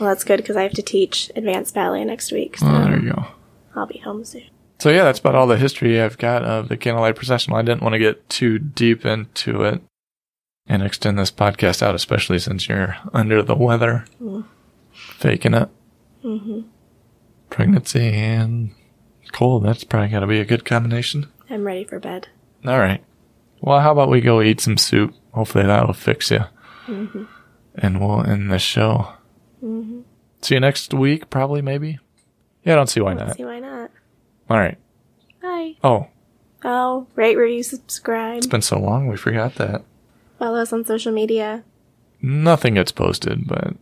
Well, 0.00 0.08
that's 0.08 0.24
good 0.24 0.38
because 0.38 0.56
I 0.56 0.64
have 0.64 0.72
to 0.72 0.82
teach 0.82 1.30
advanced 1.36 1.74
ballet 1.74 2.04
next 2.04 2.32
week, 2.32 2.58
so 2.58 2.66
Oh, 2.66 2.82
there 2.84 2.98
you 3.00 3.12
go. 3.12 3.26
I'll 3.76 3.86
be 3.86 3.98
home 3.98 4.24
soon. 4.24 4.42
So 4.80 4.90
yeah, 4.90 5.04
that's 5.04 5.20
about 5.20 5.36
all 5.36 5.46
the 5.46 5.56
history 5.56 6.00
I've 6.00 6.18
got 6.18 6.42
of 6.44 6.68
the 6.68 6.76
candlelight 6.76 7.14
processional. 7.16 7.56
I 7.56 7.62
didn't 7.62 7.82
want 7.82 7.92
to 7.92 7.98
get 8.00 8.28
too 8.28 8.58
deep 8.58 9.06
into 9.06 9.62
it 9.62 9.80
and 10.66 10.82
extend 10.82 11.18
this 11.18 11.30
podcast 11.30 11.82
out, 11.82 11.94
especially 11.94 12.40
since 12.40 12.68
you're 12.68 12.96
under 13.14 13.40
the 13.42 13.54
weather, 13.56 14.06
faking 14.92 15.54
it. 15.54 15.68
hmm 16.22 16.60
Pregnancy 17.48 18.08
and 18.12 18.72
cold. 19.32 19.64
That's 19.64 19.84
probably 19.84 20.08
got 20.08 20.20
to 20.20 20.26
be 20.26 20.40
a 20.40 20.44
good 20.44 20.64
combination. 20.64 21.26
I'm 21.48 21.64
ready 21.64 21.84
for 21.84 21.98
bed. 22.00 22.28
All 22.66 22.78
right. 22.78 23.02
Well, 23.60 23.80
how 23.80 23.92
about 23.92 24.10
we 24.10 24.20
go 24.20 24.42
eat 24.42 24.60
some 24.60 24.76
soup? 24.76 25.14
Hopefully 25.38 25.66
that'll 25.66 25.92
fix 25.94 26.32
you. 26.32 26.40
Mm-hmm. 26.88 27.24
And 27.76 28.00
we'll 28.00 28.26
end 28.28 28.50
the 28.50 28.58
show. 28.58 29.12
See 29.62 30.54
you 30.54 30.60
next 30.60 30.92
week, 30.92 31.30
probably, 31.30 31.62
maybe. 31.62 32.00
Yeah, 32.64 32.72
I 32.72 32.76
don't 32.76 32.88
see 32.88 33.00
why 33.00 33.12
Let's 33.14 33.28
not. 33.28 33.36
see 33.36 33.44
why 33.44 33.60
not. 33.60 33.92
All 34.50 34.56
right. 34.58 34.76
Bye. 35.40 35.76
Oh, 35.84 36.08
Oh, 36.64 37.06
rate, 37.14 37.36
review, 37.36 37.62
subscribe. 37.62 38.38
it's 38.38 38.48
been 38.48 38.62
so 38.62 38.80
long, 38.80 39.06
we 39.06 39.16
forgot 39.16 39.54
that. 39.54 39.82
Follow 40.40 40.58
us 40.60 40.72
on 40.72 40.84
social 40.84 41.12
media. 41.12 41.62
Nothing 42.20 42.74
gets 42.74 42.90
posted, 42.90 43.46
but 43.46 43.74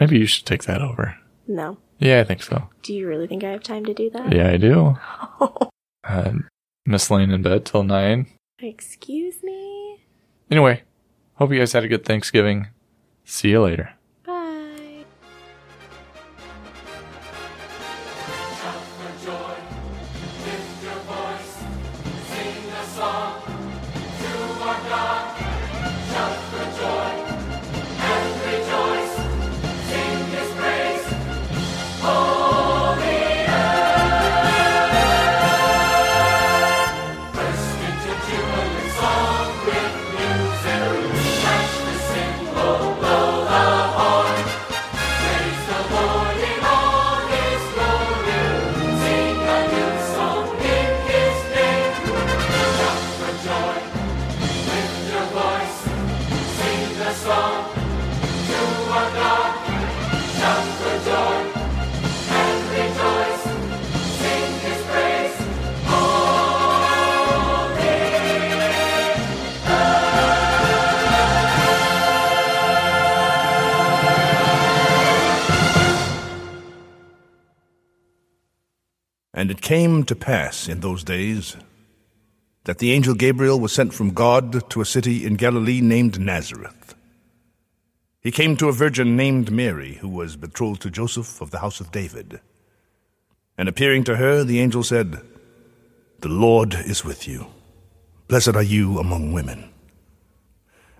maybe 0.00 0.18
you 0.18 0.24
should 0.24 0.46
take 0.46 0.64
that 0.64 0.80
over. 0.80 1.18
No. 1.46 1.76
Yeah, 1.98 2.20
I 2.20 2.24
think 2.24 2.42
so. 2.42 2.70
Do 2.82 2.94
you 2.94 3.06
really 3.06 3.26
think 3.26 3.44
I 3.44 3.50
have 3.50 3.62
time 3.62 3.84
to 3.84 3.92
do 3.92 4.08
that? 4.08 4.32
Yeah, 4.32 4.48
I 4.50 4.56
do. 4.56 4.96
Uh, 6.06 6.32
Miss 6.86 7.10
Lane 7.10 7.30
in 7.30 7.40
bed 7.42 7.64
till 7.66 7.82
nine. 7.82 8.26
Excuse 8.58 9.42
me? 9.42 10.00
Anyway, 10.50 10.82
hope 11.34 11.52
you 11.52 11.58
guys 11.58 11.72
had 11.72 11.84
a 11.84 11.88
good 11.88 12.04
Thanksgiving. 12.04 12.68
See 13.24 13.50
you 13.50 13.62
later. 13.62 13.93
Came 80.04 80.18
to 80.18 80.26
pass 80.26 80.68
in 80.68 80.80
those 80.80 81.02
days 81.02 81.56
that 82.64 82.76
the 82.76 82.92
angel 82.92 83.14
Gabriel 83.14 83.58
was 83.58 83.72
sent 83.72 83.94
from 83.94 84.12
God 84.12 84.68
to 84.68 84.82
a 84.82 84.84
city 84.84 85.24
in 85.24 85.36
Galilee 85.36 85.80
named 85.80 86.20
Nazareth. 86.20 86.94
He 88.20 88.30
came 88.30 88.54
to 88.56 88.68
a 88.68 88.72
virgin 88.72 89.16
named 89.16 89.50
Mary, 89.50 89.94
who 90.02 90.08
was 90.10 90.36
betrothed 90.36 90.82
to 90.82 90.90
Joseph 90.90 91.40
of 91.40 91.50
the 91.50 91.60
house 91.60 91.80
of 91.80 91.90
David. 91.90 92.40
And 93.56 93.66
appearing 93.66 94.04
to 94.04 94.16
her, 94.16 94.44
the 94.44 94.60
angel 94.60 94.82
said, 94.82 95.22
The 96.20 96.28
Lord 96.28 96.74
is 96.74 97.02
with 97.02 97.26
you. 97.26 97.46
Blessed 98.28 98.56
are 98.56 98.62
you 98.62 98.98
among 98.98 99.32
women. 99.32 99.70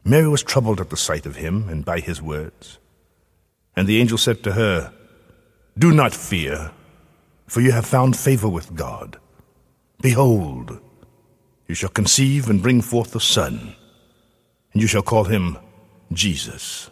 Mary 0.03 0.29
was 0.29 0.43
troubled 0.43 0.81
at 0.81 0.89
the 0.89 0.97
sight 0.97 1.27
of 1.27 1.37
him 1.37 1.69
and 1.69 1.85
by 1.85 2.01
his 2.01 2.23
words. 2.23 2.79
And 3.77 3.87
the 3.87 4.01
angel 4.01 4.17
said 4.17 4.43
to 4.45 4.53
her, 4.53 4.95
Do 5.77 5.93
not 5.93 6.15
fear, 6.15 6.71
for 7.47 7.61
you 7.61 7.73
have 7.73 7.87
found 7.87 8.17
favor 8.17 8.49
with 8.49 8.75
God. 8.75 9.19
Behold, 10.01 10.81
you 11.67 11.75
shall 11.75 11.91
conceive 11.91 12.49
and 12.51 12.63
bring 12.63 12.81
forth 12.81 13.15
a 13.15 13.21
son, 13.21 13.75
and 14.73 14.83
you 14.83 14.89
shall 14.89 15.03
call 15.03 15.25
him 15.25 15.59
Jesus. 16.13 16.91